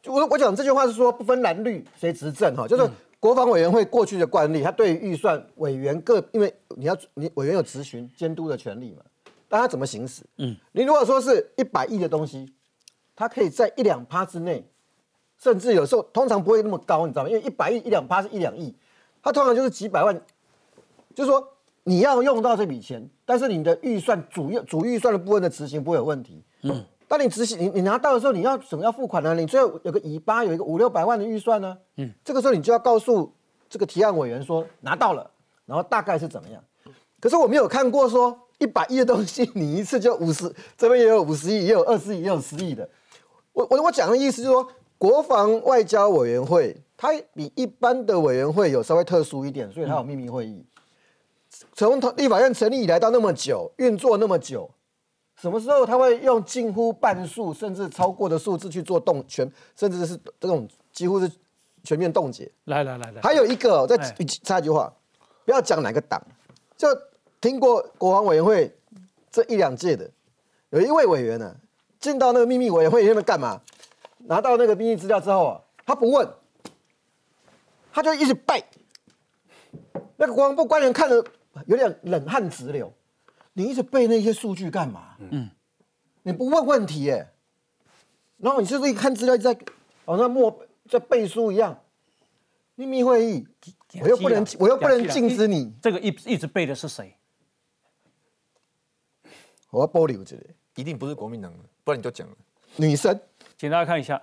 [0.00, 9.02] 就我我讲这句话是说不分蓝绿谁执政哈，就是国防委员会过去的惯例，他对于预算委员各，因为你要你委员有执行监督的权利嘛，
[9.46, 10.22] 但他怎么行使？
[10.38, 12.50] 嗯，你如果说是一百亿的东西，
[13.14, 14.64] 它可以在一两趴之内，
[15.36, 17.28] 甚至有时候通常不会那么高，你知道吗？
[17.28, 18.74] 因为一百亿一两趴是一两亿，
[19.22, 20.18] 他通常就是几百万，
[21.14, 21.46] 就是说
[21.84, 26.44] 你要用到这笔钱，但是你的预算主要主预算的部分的执行不会有问题。
[26.62, 29.34] 嗯，当你执行你你拿到的时候，你要怎么要付款呢？
[29.34, 31.76] 你最后有个尾巴，有一个五六百万的预算呢。
[31.96, 33.32] 嗯，这个时候你就要告诉
[33.68, 35.30] 这个提案委员说拿到了，
[35.64, 36.62] 然后大概是怎么样。
[37.18, 42.88] 可是我没有看过说一百亿的东西，你一次就五十，这边也有五十亿，也有二十亿，也有十亿的。
[43.52, 50.64] 我我我讲的意思就是说，国防外交委员会它比一般的委员会有稍微特殊一点，所以它有秘密会议。
[51.72, 54.70] 从立法院成立以来到那么久，运作那么久，
[55.36, 61.30] 什么时候他会用近乎半数甚至超过的数字去做冻全，甚至是这种几乎是
[61.82, 62.50] 全面冻结？
[62.64, 64.92] 来来来来，还有一个，我再哎插一句话，
[65.44, 66.20] 不要讲哪个党，
[66.76, 66.88] 就
[67.40, 68.74] 听过国防委员会
[69.30, 70.10] 这一两届的，
[70.70, 71.56] 有一位委员呢、
[71.98, 73.60] 进到那个秘密委员会里面干嘛？
[74.26, 76.28] 拿到那个秘密资料之后啊，他不问，
[77.90, 78.62] 他就一直背。
[80.16, 81.24] 那个国防部官员看了
[81.66, 82.92] 有点冷汗直流，
[83.52, 85.16] 你一直背那些数据干嘛？
[85.18, 85.50] 嗯，
[86.22, 87.28] 你不问问题耶，
[88.38, 89.56] 然后你就是一看资料在
[90.04, 91.78] 好像默在背书一样。
[92.76, 93.46] 秘密会议，
[94.00, 95.70] 我又不能，我又不能禁止你。
[95.82, 97.14] 这个一一直背的是谁？
[99.68, 100.42] 我要保留这个
[100.76, 102.34] 一定不是国民党的，不然你就讲了。
[102.76, 103.20] 女生，
[103.58, 104.22] 请大家看一下，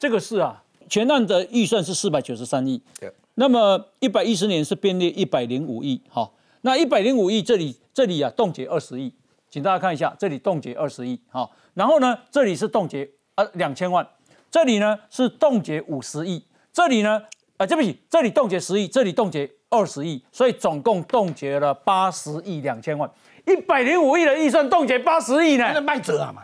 [0.00, 9.14] 这个是啊，全案的预算是四百九十三亿，对，那么一百一十年是编列一百零五亿，好，那一百零五亿这里这里啊冻结二十亿，
[9.50, 14.06] 请大家看一下，这里冻结二十亿，好，然后呢这里是冻结呃两千万，
[14.50, 17.22] 这里呢是冻结五十亿，这里呢
[17.58, 23.10] 啊对不起，这里冻结十亿，这里冻结二十亿，所以总共冻结了八十亿两千万，
[23.46, 26.42] 一百零五亿的预算冻结八十亿呢，那卖折啊嘛，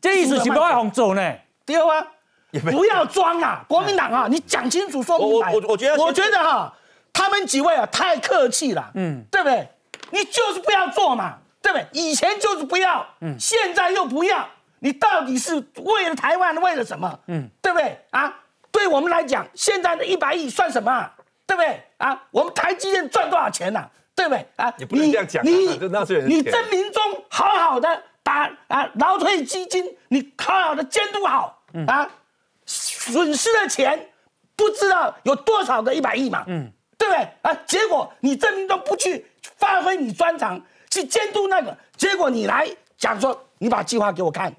[0.00, 1.34] 这意思是不爱红走呢？
[1.64, 2.06] 对啊，
[2.72, 5.52] 不要装啊，国民党啊，你讲清楚说明白。
[5.52, 6.74] 我我我觉得我觉得哈，
[7.12, 9.68] 他们几位啊太客气了，嗯，对不对？
[10.10, 11.86] 你就是不要做嘛，对不对？
[11.92, 14.48] 以前就是不要，嗯，现在又不要，
[14.80, 17.18] 你到底是为了台湾，为了什么？
[17.28, 18.34] 嗯，对不对啊？
[18.72, 21.12] 对我们来讲，现在的一百亿算什么啊？
[21.46, 22.20] 对不对啊？
[22.30, 23.88] 我们台积电赚多少钱呐？
[24.14, 24.72] 对不对啊？
[24.78, 32.08] 你不能这样讲啊你这纳税人的你钱曾明忠好好的把啊劳退基金，你好好的监督好啊，
[32.66, 34.10] 损失的钱
[34.56, 37.28] 不知道有多少个一百亿嘛，嗯，对不对？
[37.40, 37.58] 啊？
[37.66, 39.24] 结果你郑明忠不去
[39.56, 40.60] 发挥你专长
[40.90, 44.52] 去监督那个，结果你来讲说你把计划给我看，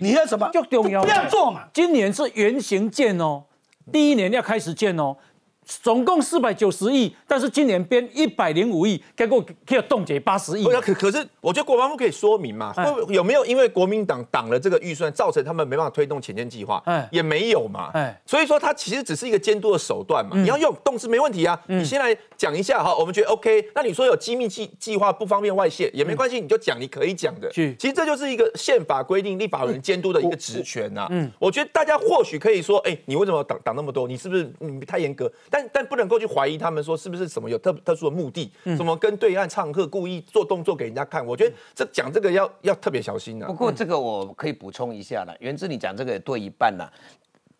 [0.00, 0.50] 你要什么？
[0.52, 3.44] 就不要做嘛，今年是原型建哦，
[3.92, 5.16] 第一年要开始建哦，
[5.64, 16.82] 总共四百九十亿，但是今年编一百零五亿，结果可以冻结八十亿可可是我觉得国防部可以说明嘛，哎会有没有因为国民党挡了这个预算，造成他们没办法推动潜舰计划？
[16.84, 17.90] 哎也没有嘛。
[17.94, 20.36] 哎所以说它其实只是一个监督的手段嘛。
[20.36, 21.58] 你要用动是没问题啊。
[21.66, 23.64] 你先来讲一下哈，我们觉得 OK。
[23.74, 27.50] 那你说有机密计计划不方便外泄也没关系，你就讲你可以讲的。
[27.52, 31.06] 是其实这就是一个宪法规定立法人监督的一个职权呐。
[31.10, 34.06] 嗯，我觉得大家或许可以说，哎，你为什么挡挡那么多？
[34.06, 35.30] 你是不是你太严格？
[35.54, 41.24] 但但不能够去怀疑他们说是不是什么有特特殊的目的，什么跟对岸唱和，故意做动作给人家看。
[41.24, 43.54] 我觉得这讲这个要要特别小心啊不。
[43.54, 46.90] 过这个我可以补充一下了，原之你讲这个也对一半啦。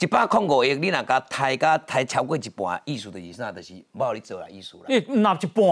[0.00, 4.86] 一百空五亿，你若甲抬甲抬超过一半，艺术的意思那就是无你做啦，艺术啦。
[4.88, 5.64] 你拿一半，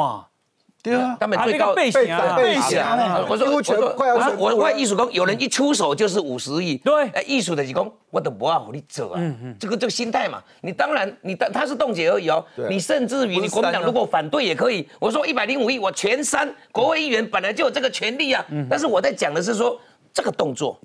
[0.83, 7.09] 对啊，他们最高背侠啊背侠呢我说我说快要全部我我艺术工，有人一出手就是五十亿，对。
[7.11, 9.21] 哎，艺术的是讲我都不要你走啊，
[9.61, 19.81] 这个这个心态嘛，你当然你当他是冻结而已哦，你甚至于你国民党如果反对也可以，我说一百零五亿我全删，国会议员本来就有这个权利啊，但是我在讲的是说
[20.13, 20.77] 这个动作。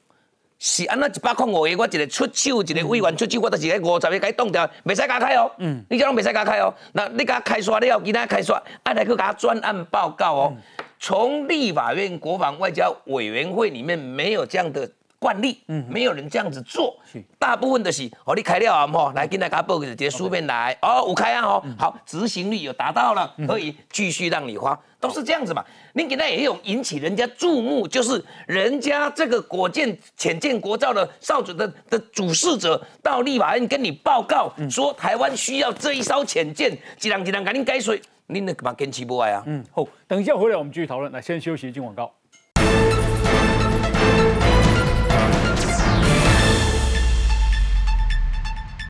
[0.59, 5.51] 是安那一百块五个，我一个出手，一个委员出手，我都是个五十个给冻掉，未使加开哦。
[5.59, 6.73] 嗯，你这拢袂使加开哦。
[6.93, 10.53] 那你甲开刷，你要今仔开刷，按来去给他专案报告哦。
[10.99, 16.95] 从立法院国防外交委员会里面没有这样的惯例，嗯，没有人这样子做，
[17.39, 25.65] 大部分的是哦，你开了啊，吼，来今天给他报个直接书面来，哦，我开啊，哦，好，执行率有达到了，可以继续让你花，都是这样子嘛。
[25.93, 39.41] 你给他也有引起人家注目，就是人家这个国建浅建国造的少主的的主事者到立法院跟你报告说台湾需要这一艘浅舰，几人几人赶紧改水，你那干嘛坚持不爱啊？
[39.47, 41.11] 嗯，好，等一下回来我们继续讨论。
[41.11, 42.13] 来，先休息一进广告。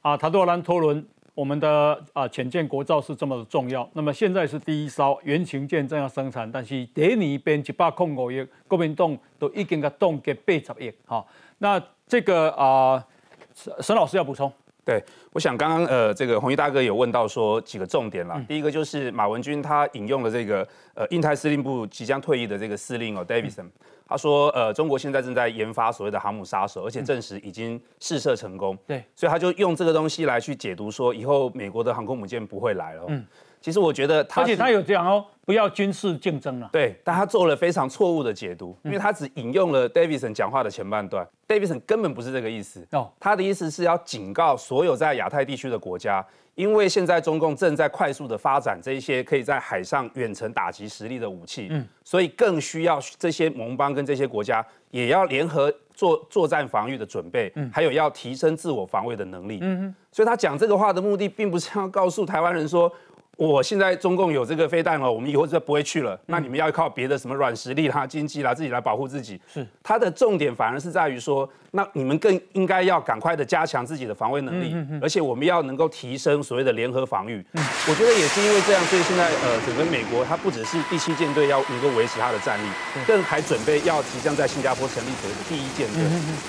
[0.08, 3.86] 啊，塔多兰托轮，我们的啊潜舰国造是这么的重要。
[3.91, 10.89] 那么现在是第一艘原型舰正要生产，但是第一边一百空五亿，国民党都已经给冻结八十亿。
[11.06, 13.06] 好，那这个啊，
[13.54, 14.50] 沈沈老师要补充。
[14.88, 18.41] 对，我想刚刚呃，这个红衣大哥有问到说几个重点啦。
[18.47, 23.65] 第一个就是马文君他引用了这个呃印太司令部即将退役的这个司令哦 Davidson，、
[24.08, 28.78] 他说呃中国现在正在研发所谓的航母杀手，而且证实已经试射成功。
[28.88, 33.04] 对，所以他就用这个东西来去解读说以后美国的航空母舰不会来了。
[33.10, 33.26] 嗯，
[33.68, 36.70] 其实我觉得他而且他有讲哦，不要军事竞争了。
[36.72, 42.88] 对，但他做了非常错误的解读，因为他只引用了 Davidson 讲话的前半段，Davidson 根本不是这个意思。
[42.92, 46.26] 哦他的意思是要警告所有在亚太地区的国家，
[46.56, 62.90] 因为现在中共正在快速的发展这一些可以在海上远程打击实力的武器，嗯，所以更需要这些盟邦跟这些国家也要联合做作战防御的准备，嗯，还有要提升自我防卫的能力，嗯所以他讲这个话的目的，并不是要告诉台湾人说。
[63.38, 66.19] 我现在中共有这个飞弹哦，我们以后就不会去了。
[66.25, 69.40] 那你们要靠别的什么软实力啦、经济啦，自己来保护自己。
[69.54, 77.46] 是它的重点反而是在于说，那你们更应该要赶快的加强自己的防卫能力，而且我们要能够提升所谓的联合防御。
[77.54, 82.67] 我觉得也是因为这样，所以现在呃，整个美国它不只是第七舰队要能够维持它的战力，
[83.06, 86.02] 更还准备要即将在新加坡成立所谓的第一舰队。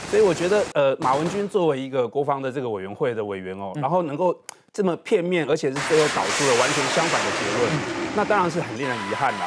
[0.09, 4.35] 所以我觉得呃，马文君作为一个国防的这个委员会的委员哦，然后能够。
[4.79, 7.69] 这么片面，而且是最后导出了完全相反的结论，
[8.15, 9.41] 那当然是很令人遗憾了。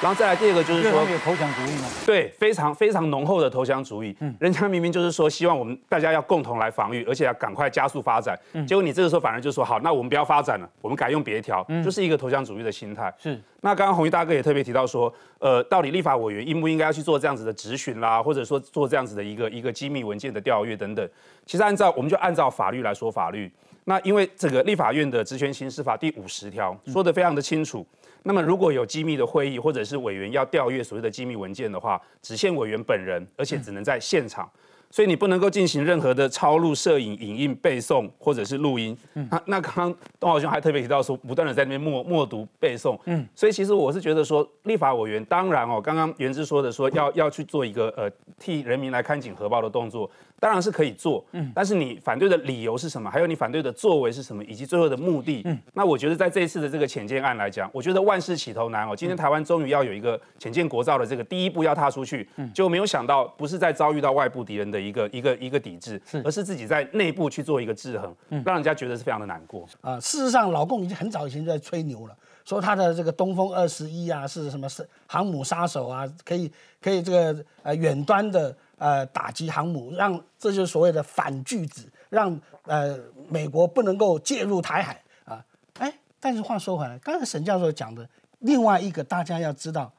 [0.00, 1.88] 然后再来第二个就是说，有投降主义吗？
[2.06, 4.16] 对，非常非常浓厚的投降主义。
[4.20, 8.38] 嗯，人家明明就是说希望我们大家要共同来防御，而且要赶快加速发展。
[8.54, 13.12] 嗯，结果你这个时候反而就说好，那我们不要发展了，我们改用别条，就是一个投降主义的心态。
[13.18, 13.38] 是。
[13.60, 21.06] 那刚刚红衣大哥也特别提到说，呃，到底立法委员应不应该要去做这样子的质询啦，或者说做这样子的一个一个机密文件的调阅等等？
[21.44, 23.52] 其实按照我们就按照法律来说法律。
[23.88, 27.84] 那因为这个立法院的职权行使法第五十条说的非常的清楚。
[28.24, 34.46] 那么如果有机密的会议或者是委员要调阅所谓的机密文件的话，只限委员本人，而且只能在现场。
[34.90, 38.96] 所以你不能够进行任何的抄录、摄影、影印、背诵或者是录音。
[39.12, 42.98] 那那刚刚东豪兄还特别提到说，不断的在那边默默读背诵。
[43.04, 50.10] 嗯，所以其实我是觉得说，立法委员当然哦，刚刚袁之说的说要要去做一个呃替人民来看紧核爆的动作，
[50.40, 51.24] 当然是可以做。
[51.32, 53.10] 嗯，但是你反对的理由是什么？
[53.10, 54.42] 还有你反对的作为是什么？
[54.44, 55.42] 以及最后的目的？
[55.44, 58.96] 嗯，那我觉得在这一次的这个浅见案来讲，我觉得万事起头难哦。
[58.96, 65.58] 今天台湾终于要有一个浅见国造的这个第一步要踏出去，就没有想到不是在遭遇到外部敌人的一个一个一个。
[65.58, 68.14] 抵制，而是自己在内部去做一个制衡，
[68.44, 69.98] 让人家觉得是非常的难过啊。
[69.98, 76.48] 事实上，老共已经很早以前就在吹牛了，说他的这个东风二十一啊是什么是航母杀手啊，可以
[76.80, 82.96] 可以这个呃远端的呃打击航母，让这就是所谓的反拒子，让呃
[83.28, 85.44] 美国不能够介入台海啊。
[85.80, 88.08] 哎，但是话说回来，刚才沈教授讲的
[88.38, 89.92] 另外一个，大家要知道，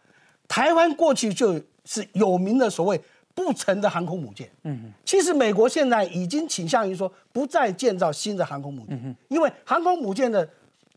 [0.48, 3.02] 台湾过去就是有名的所谓。
[3.40, 10.46] 不成的航空母舰，嗯，其实美国现在已经倾向于说不再建造新的航空母舰，因为航空母舰的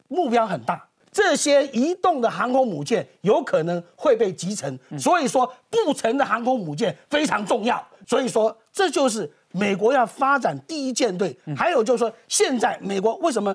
[0.08, 13.54] 目标很大，这些移动的航空母舰有可能会被集成，所以说不成的航空母舰非常重要，所以说这就是美国要发展第一舰队，还有就是说现在美国为什么，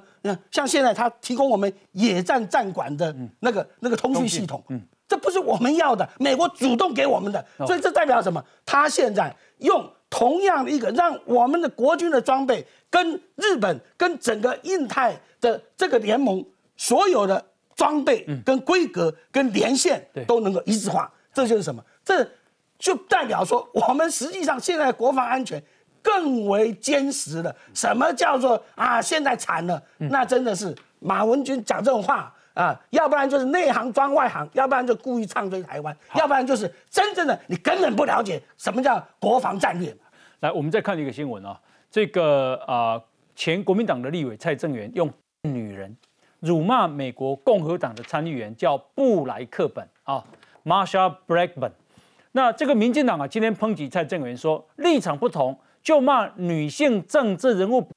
[0.49, 4.81] 像现在它提供我们野战战管的那个那个通讯系统，嗯。
[5.07, 8.43] 这不是我们要的，美国主动给我们的，所以这代表什么？
[8.65, 16.43] 他现在用同样的一个让我们的国军的装备跟日本、跟整个印太的这个联盟
[16.75, 17.41] 所有的
[17.75, 21.81] 装备、跟规格、跟连线都能够一致化，这就是什么？
[22.03, 22.29] 这
[22.77, 25.61] 就代表说我们实际上现在国防安全
[26.01, 27.55] 更为坚实了。
[27.73, 29.01] 什么叫做啊？
[29.01, 32.33] 现在惨了，那真的是马文君讲这种话。
[32.57, 39.95] 啊，要不然就是内行装外行，要不然就故意唱衰台湾，要不然就是真正的你根本不了解什么叫国防战略。
[40.39, 41.59] 来，我们再看一个新闻啊，
[41.91, 42.99] 这个啊
[43.35, 45.07] 前国民党的立委蔡正元用
[45.43, 45.95] 女人
[46.39, 50.23] 辱骂美国共和党的参议员叫布莱克本啊
[50.65, 51.73] ，Marsha Blackburn。
[52.31, 57.87] 那这个民进党啊今天抨击蔡正元说立场不同就骂女性政治人物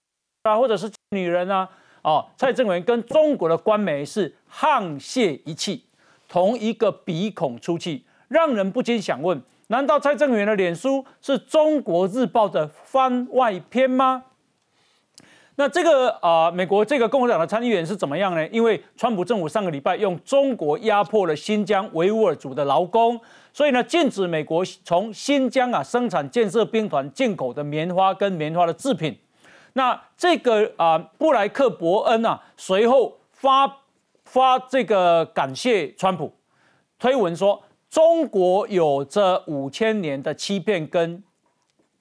[0.42, 1.66] 啊，或者是女人啊。
[2.03, 5.84] 哦，蔡正元跟中国的官媒是沆瀣一气，
[6.28, 14.24] 同一个鼻孔出气，让人不禁想问：难道蔡正元的脸书是中国日报的番外篇吗？
[15.57, 18.48] 那这个啊，美国这个共和党的参议员是怎么样呢？
[18.48, 23.20] 因为川普政府上个礼拜用中国压迫了新疆维吾尔族的劳工，
[23.53, 29.14] 所以呢，禁止美国从新疆啊生产建设兵团进口的棉花跟棉花的制品。
[29.73, 33.79] 那这个啊，布莱克伯恩啊，随后发
[34.25, 36.33] 发这个感谢川普，
[36.99, 41.23] 推文说中国有着五千年的欺骗跟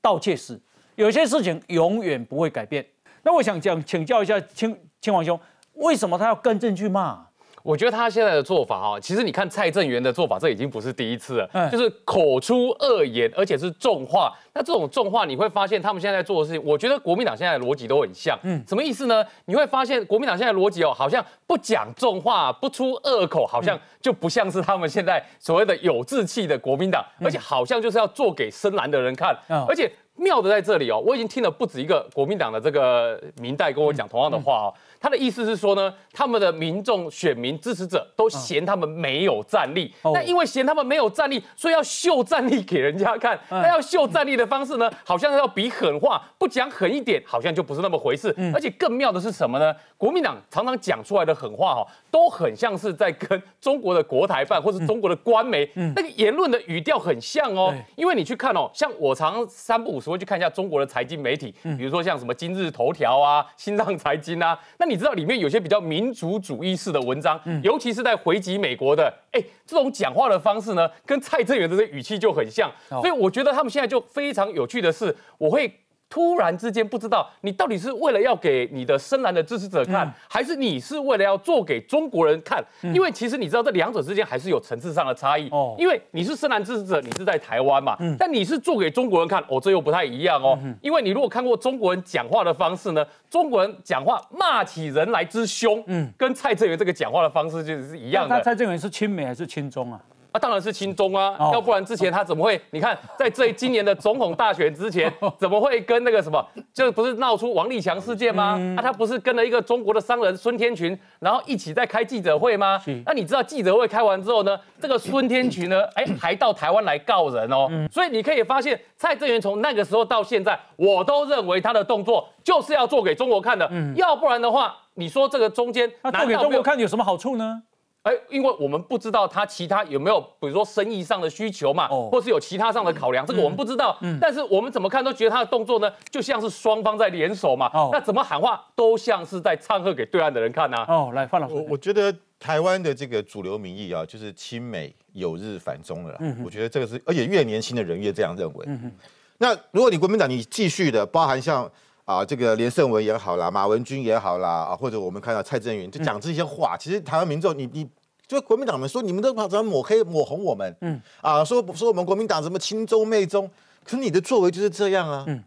[0.01, 0.59] 盗窃史，
[0.95, 2.85] 有些事情永远不会改变。
[3.23, 5.39] 那我想讲，请教一下清清王兄，
[5.73, 7.28] 为什么他要跟进去骂？
[7.69, 14.35] 我觉得他现在的做法哈，其实你看蔡正元的做法，这已经不是第一次了，就是口出恶言，而且是重话。
[14.55, 18.35] 那这种重话，你会发现他们现在在做的事情，我觉得国民党现在的逻辑都很像。
[18.41, 19.23] 嗯，什么意思呢？
[19.45, 29.91] 你会发现国民党现在逻辑哦，好像不讲重话，不出恶口，好像就不像是他们现在所谓的有志气的国民党，而且好像就是要做给深蓝的人看，而且。
[30.21, 34.73] 妙的在这里哦，我已经听了不止一个国民党的这个明代跟我讲同样的话哦。
[34.99, 43.39] 他的意思是说呢，他们的民众、选民、支持者都嫌他们没有战力，那因为嫌他们没有战力，所以要秀战力给人家看。
[43.49, 48.35] 那要秀战力的方式呢，好像要比狠话，不讲狠一点，好像就不是那么回事。
[48.53, 49.73] 而且更妙的是什么呢？
[49.95, 57.73] 国民党常常讲出来的狠话哈，都很像是在跟中国的国台办或是中国的官媒那个言论的语调很像哦。
[57.95, 64.88] 因为你去看哦，像我常三不五时会去看一下中国的财经媒体，比如说像什么今日头条啊、新浪财经啊，那。
[64.89, 72.71] 你知道里面有些比较民族主义式的文章，尤其是在回击美国的，哎，这种讲话的方式呢，跟蔡正元的这语气就很像。
[72.89, 75.71] 所以我觉得他们现在就非常有趣的是，我会
[76.09, 82.63] 突然之间不知道你到底是为了要给你的深蓝的支持者看，还是你是为了要做给中国人看？
[82.81, 85.47] 因为其实你知道这两者之间还是有层次上的差异。
[85.49, 90.57] 哦，因为你是深蓝支持者，你是在台湾嘛，但你是做给中国人看，哦，这又不太一样哦。
[90.81, 98.35] 因为你如果看过中国人讲话的方式呢，中国人讲话骂起人来之凶，嗯，跟蔡正元这个讲话的方式就是一样的。
[98.35, 99.99] 那蔡正元是亲美还是亲中啊？
[100.31, 102.59] 啊，当然是亲中啊，要不然之前他怎么会？
[102.69, 108.59] 你看，在这今年的总统大选之前， 怎么会跟那个什么，就不是闹出王立强事件吗？
[108.77, 112.79] 啊，他不是跟了一个中国的商人孙天群，然后一起在开记者会吗？
[113.05, 117.67] 那你知道记者会开完之后呢，这个孙天群呢， 哎，还到台湾来告人哦。
[117.91, 123.67] 所以你可以发现，蔡正元从那个时候到现在，我都认为他的动作就是要做给中国看的。
[123.95, 127.63] 要不然的话，你说这个中间，那做给中国看有什么好处呢？
[128.03, 133.97] 哎，因为我们不知道他其他有没有，比如说生意上的需求嘛，或是有其他上的考量，这个我们不知道。
[134.01, 137.69] 嗯，但是我们怎么看都觉得他的动作呢，就像是双方在联手嘛。
[137.73, 140.77] 哦，那怎么喊话都像是在唱和给对岸的人看呢？
[140.87, 146.15] 哦，来范老师，我我觉得台湾的这个主流民意啊，就是亲美有日反中了。
[146.21, 148.65] 嗯，我觉得这个是，而且越年轻的人越这样认为。
[148.67, 148.91] 嗯哼，
[149.39, 151.69] 那如果你国民党你继续的，包含像
[152.09, 157.87] 啊这个连胜文也好啦，马文君也好啦，啊或者我们看到蔡正元就讲这些话，其实台湾民众你你。
[158.29, 160.75] 就国民党们说，你们都怎么抹黑抹红我们？
[160.81, 163.49] 嗯啊，说说我们国民党什么亲中媚中，
[163.83, 165.25] 可是你的作为就是这样啊。
[165.27, 165.43] 嗯，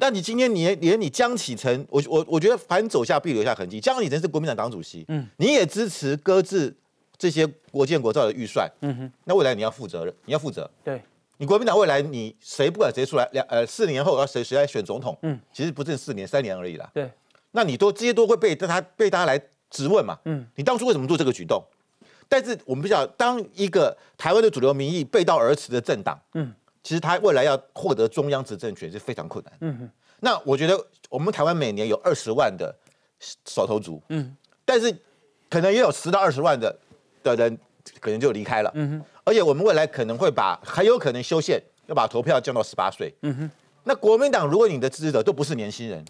[0.00, 3.78] 那你今天你连你江启臣，我我我觉得凡走下必留下痕迹。
[3.78, 6.74] 江启臣是国民党党主席，嗯，你也支持搁置
[7.16, 10.68] 这些国建国造的预算，嗯哼，那未来你要负责任，你要负责。
[10.82, 11.00] 对，
[11.38, 16.90] 你国民党未来你谁不管谁出来两呃四年后要谁谁来选总统，嗯，其实不是四年三年而已啦。
[16.92, 17.10] 对，
[17.52, 20.18] 那你都这些都会被他被大家来质问嘛？
[20.24, 21.62] 嗯，你当初为什么做这个举动？
[22.28, 29.54] 但是我们不知道，当一个台湾的主流民意背道而驰的政党，嗯，其实他未来要获得中央执政权是非常困难。
[29.60, 30.78] 嗯哼，那我觉得
[31.08, 32.74] 我们台湾每年有二十万的
[33.46, 34.94] 手头族，嗯，但是
[35.48, 36.76] 可能也有十到二十万的
[37.22, 37.58] 的人
[37.98, 38.70] 可能就离开了。
[38.74, 43.14] 嗯哼，而且我们未来可能会把还有可能修宪，要把投票降到十八岁。
[43.22, 43.50] 嗯哼，
[43.84, 46.04] 那国民党如果你的支持者都不是年轻人，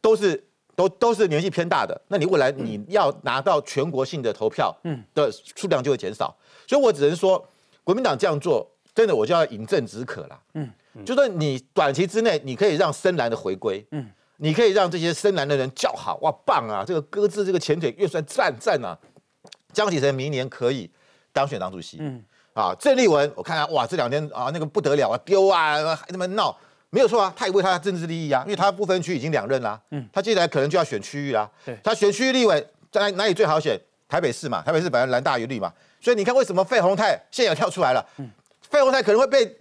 [0.00, 0.44] 都是。
[0.76, 4.74] 都都是年纪偏大的，那你未来你要拿到全国性的投票
[5.12, 6.34] 的数量就会减少，
[6.66, 7.46] 所以我只能说，
[7.84, 10.40] 国民党这样做真的我就要饮鸩止渴了。
[10.54, 10.70] 嗯，
[11.04, 18.96] 就说你短期之内你可以让深蓝的回归，嗯，你可以让这些深蓝的人叫好，哇棒啊，这个搁置这个前腿越算赞赞啊，
[19.74, 20.90] 江启臣明年可以
[21.30, 26.56] 当选党主席，嗯，啊，郑丽文我看看哇这两天啊那个不得了啊丢啊还那么闹。
[26.92, 33.78] 没有错啊，他也为他的政治利益啊，因为他不分区已经两任啦，嗯，他接下来可能就要选区域啦，对，他选区域立委在哪里最好选？
[34.08, 38.04] 台北市嘛，台北市本来蓝大于绿嘛，所以你看为什么费鸿泰现在跳出来了？
[38.16, 38.28] 嗯，
[38.68, 39.56] 费鸿泰可能会被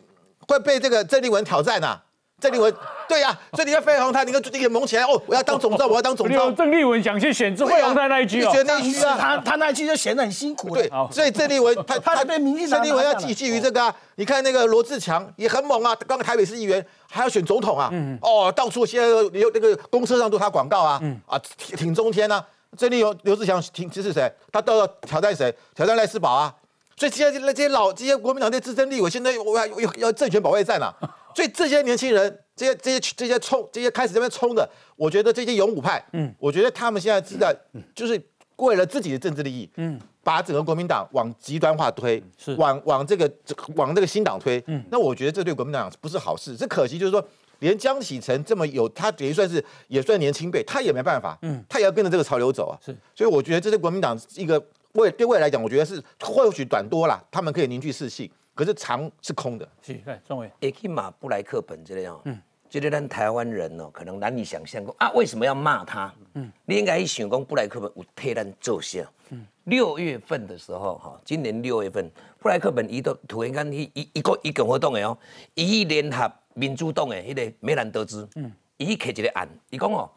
[0.48, 2.02] 会被这个郑丽文挑战呐。
[2.40, 2.74] 郑丽文，
[3.08, 6.52] 对呀，所以你看费鸿他，你看这个蒙起来哦，我要当总召，我要当总召。
[6.54, 10.74] 郑丽文想去选飞鸿泰那一句哦，选那一句啊，他他那一句就显得很辛苦。
[10.74, 22.44] 对，所以郑丽文他他被民进党郑丽文要寄寄于这个啊，你看那个罗志强也很猛啊，刚刚台北市议员还要选总统啊，哦，到处现在有那个公车上都他广告啊，啊挺挺中天啊，
[22.78, 24.32] 郑丽文刘志强挺支持谁？
[24.52, 25.54] 他都要挑战谁？
[25.76, 26.54] 挑战赖世宝啊，
[26.96, 30.94] 所以现在这些老这些国民党的资深立委现在我要要要政权保卫战啊，
[31.36, 32.40] 所以这些年轻人。
[32.60, 37.56] 这些这些这些冲这些开始这边冲的，我觉得这些勇武派，嗯，我觉得他们现在是在，
[37.96, 38.22] 就是
[38.58, 43.32] 为了自己的政治利益，嗯，把整个国民党往极端化推，是往往这个
[43.76, 46.54] 往这个新党推，嗯，那我觉得这对国民党不是好事。
[46.58, 47.26] 这可惜就是说，
[47.60, 52.94] 连江启臣这么有，他等于算是也算年轻辈，他也没办法，嗯，他也要跟着这个潮流走啊，是。
[53.16, 54.62] 所以我觉得这是国民党一个
[54.96, 59.66] 未对未来讲，我觉得是或许短多了，他们可以凝聚士气，可是长是空的。
[59.82, 62.38] 是，对，钟伟，也可以马布莱克本这样，嗯。
[62.70, 66.14] 觉得咱台湾人哦，可能难以想象过啊，为什么要骂他？
[66.34, 69.08] 嗯，你应该想讲布莱克本有替咱做些？
[69.30, 75.18] 嗯，六月份的时候哈，今年六月份，布莱克本伊都突然间伊伊一个一共活动的哦，
[75.56, 80.08] 伊联合民主党的迄个梅兰德兹，嗯，伊去一个案，伊讲哦，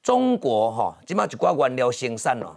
[0.00, 2.56] 中国哈，即马一寡原料生产哦，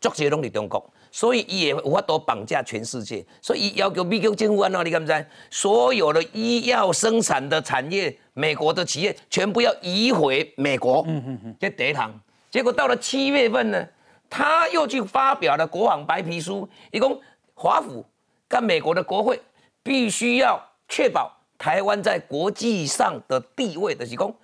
[0.00, 0.90] 足侪拢伫中国。
[1.14, 4.82] 所以伊也无法度绑架全世界，所以要求美国政府安怎？
[4.82, 5.26] 你敢不知？
[5.50, 11.04] 所有的医药生产的产业，美国的企业全部要移回美国。
[11.06, 11.56] 嗯嗯嗯。
[11.60, 12.10] 这第一趟，
[12.50, 13.86] 结果到了七月份呢，
[14.30, 17.20] 他又去发表了国防白皮书，一共
[17.52, 18.02] 华府
[18.48, 19.38] 跟美国的国会
[19.82, 20.58] 必须要
[20.88, 24.34] 确保台湾在国际上的地位的，是讲，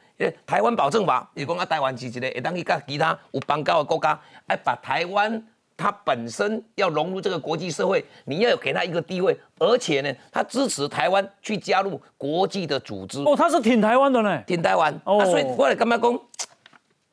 [0.47, 5.43] 台湾保证法，是讲啊，台湾是一个会当去跟其他有邦交的国家，来把台湾。
[5.79, 13.23] 他本身要融入这个国际社会，你要有给他一个地位，而且呢，他支持台湾去加入国际的组织。
[13.23, 14.93] 哦，他是挺台湾的呢，挺台湾。
[15.05, 16.21] 哦啊，所以我来干嘛讲，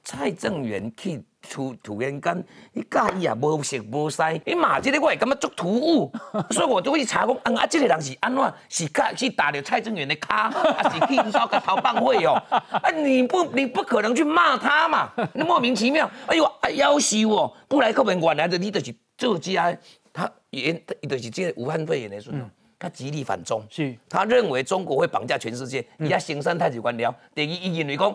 [0.03, 6.11] 蔡正元去突突然间，伊甲伊也无熟无识，伊骂这个我会感觉足突兀，
[6.51, 8.53] 所以我就去查讲，啊，啊，这个人是安怎？
[8.69, 12.33] 是卡去打了蔡正元的卡，还是去引导个逃办会哦？
[12.49, 19.75] 啊，你不你不可能去骂他嘛，你莫名其妙，哎呦，啊要死我，布莱克本原来的你就是作家，
[20.11, 22.37] 他原伊就是这个武汉肺炎的时候。
[22.77, 27.11] 他极力反中，是他认为中国会绑架全世界，伊也生产太极官僚。
[27.33, 28.13] 第二，伊认为讲，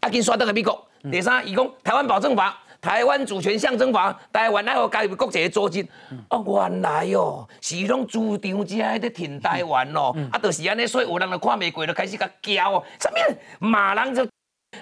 [0.00, 0.87] 啊，紧刷到个美国。
[1.10, 5.86] 第三，伊讲台湾保证法、台湾主权象征法、台湾爱互加入国际的组织。
[6.30, 14.26] 哦，原来哦，是拢主张遮在挺台湾哦，啊，就是安尼，所以有人就看袂过，就开始甲骄哦，什么骂人就，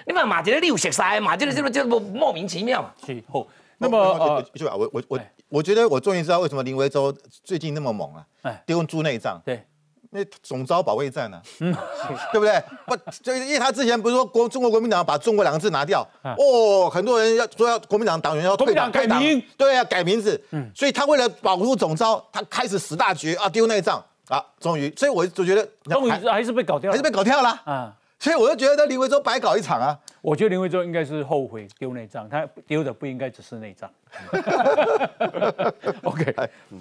[0.05, 2.81] 你嘛骂这个你有熟识的，骂这个这个这个莫名其妙。
[2.81, 2.91] 嘛。
[3.05, 3.23] 是。
[3.31, 3.45] 好，
[3.77, 8.63] 那么呃，就我我我我觉得我终于知道为什么林维洲最近那么猛了，哎。
[8.65, 9.63] 丢猪内脏，对，
[10.11, 11.73] 那总招保卫战呢，嗯，
[12.31, 12.63] 对不对？
[12.85, 27.93] 不，就因为他之前不是说国中国国民党把中国两个字拿掉，哦，很多人要说要国民党党员要退党改名，对啊，改名字，嗯，所以他为了保护总招，他开始死大局啊，丢内脏啊，终于，所以我就觉得终于还是被搞掉了，还是被搞掉了，啊。
[28.19, 29.97] 所以我就觉得林维洲白搞一场啊！
[30.21, 33.89] 我觉得林维洲应该是后悔丢内脏，他丢的不应该只是内脏。
[36.03, 36.35] OK，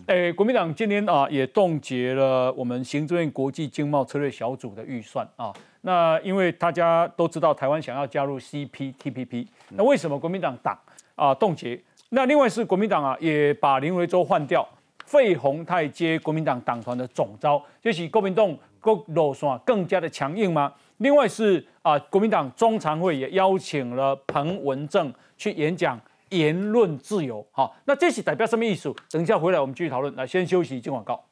[0.07, 5.53] 诶，国民党今天啊也冻结了我们行政院国际经贸策略小组的预算啊。
[5.83, 10.77] 那因为大家都知道台湾想要加入 CPTPP，那为什么国民党党
[11.15, 11.79] 啊冻结？
[12.09, 14.67] 那另外是国民党啊也把林维洲换掉，
[15.05, 20.73] 费鸿泰接国民党党团的总招，就是国民党国路线更加的强硬吗？
[20.99, 27.45] 另外是啊，国民党中常会也邀请了彭文正去演讲言论自由。
[27.53, 28.95] 好，那这是代表什么意思？
[29.11, 30.15] 等一下回来我们继续讨论。
[30.17, 31.23] 来，先休息，进广告。